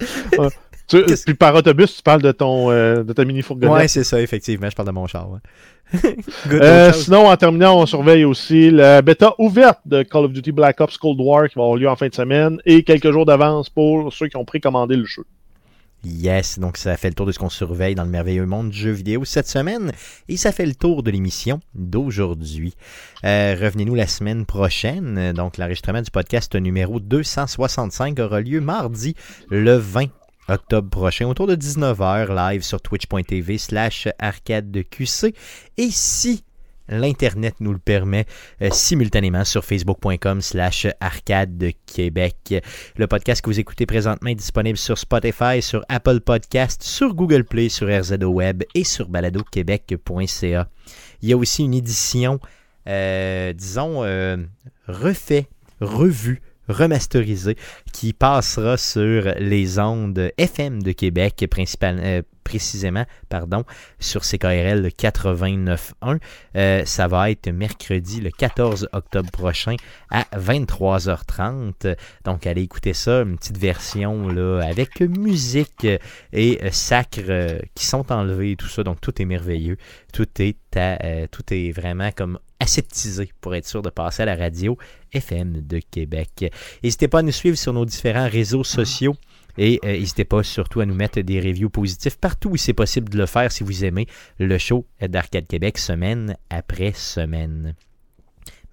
[0.87, 3.73] Tu- Qu'est-ce- puis par autobus, tu parles de ton euh, de ta mini fourgonnette.
[3.75, 4.69] Ouais, c'est ça, effectivement.
[4.69, 5.29] Je parle de mon char.
[5.31, 5.39] ouais.
[6.51, 10.79] Euh, sinon, en terminant, on surveille aussi la bêta ouverte de Call of Duty Black
[10.81, 13.69] Ops Cold War qui va avoir lieu en fin de semaine et quelques jours d'avance
[13.69, 15.23] pour ceux qui ont précommandé le jeu.
[16.05, 18.77] Yes, donc ça fait le tour de ce qu'on surveille dans le merveilleux monde du
[18.77, 19.91] jeu vidéo cette semaine
[20.29, 22.75] et ça fait le tour de l'émission d'aujourd'hui.
[23.23, 25.33] Euh, Revenez-nous la semaine prochaine.
[25.33, 29.15] Donc l'enregistrement du podcast numéro 265 aura lieu mardi
[29.49, 30.05] le 20
[30.47, 35.33] octobre prochain autour de 19h live sur twitch.tv slash arcade de QC
[35.77, 36.44] et si
[36.87, 38.25] l'Internet nous le permet,
[38.61, 42.55] euh, simultanément sur facebook.com slash arcade de Québec.
[42.97, 47.43] Le podcast que vous écoutez présentement est disponible sur Spotify, sur Apple Podcast, sur Google
[47.43, 50.69] Play, sur RZO Web et sur baladoquebec.ca.
[51.21, 52.39] Il y a aussi une édition,
[52.87, 54.37] euh, disons, euh,
[54.87, 55.47] refait,
[55.81, 57.55] revue, remasterisée,
[57.93, 63.63] qui passera sur les ondes FM de Québec, principal, euh, précisément, pardon,
[63.99, 66.19] sur CKRL 89.1.
[66.55, 69.75] Euh, ça va être mercredi le 14 octobre prochain
[70.11, 71.95] à 23h30.
[72.23, 75.87] Donc, allez écouter ça, une petite version là, avec musique
[76.33, 78.83] et euh, sacre euh, qui sont enlevés et tout ça.
[78.83, 79.77] Donc, tout est merveilleux.
[80.13, 84.35] Tout est, à- tout est vraiment comme aseptisé pour être sûr de passer à la
[84.35, 84.77] radio
[85.13, 86.51] FM de Québec.
[86.83, 89.15] N'hésitez pas à nous suivre sur nos différents réseaux sociaux.
[89.57, 93.07] Et euh, n'hésitez pas surtout à nous mettre des reviews positifs partout où c'est possible
[93.09, 94.05] de le faire si vous aimez
[94.37, 97.73] le show d'Arcade Québec semaine après semaine.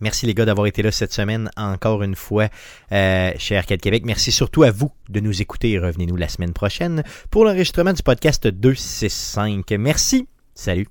[0.02, 2.48] Merci les gars d'avoir été là cette semaine encore une fois
[2.90, 4.02] euh, chez Arcade Québec.
[4.04, 8.02] Merci surtout à vous de nous écouter et revenez-nous la semaine prochaine pour l'enregistrement du
[8.02, 9.70] podcast 265.
[9.78, 10.26] Merci.
[10.56, 10.88] Salut.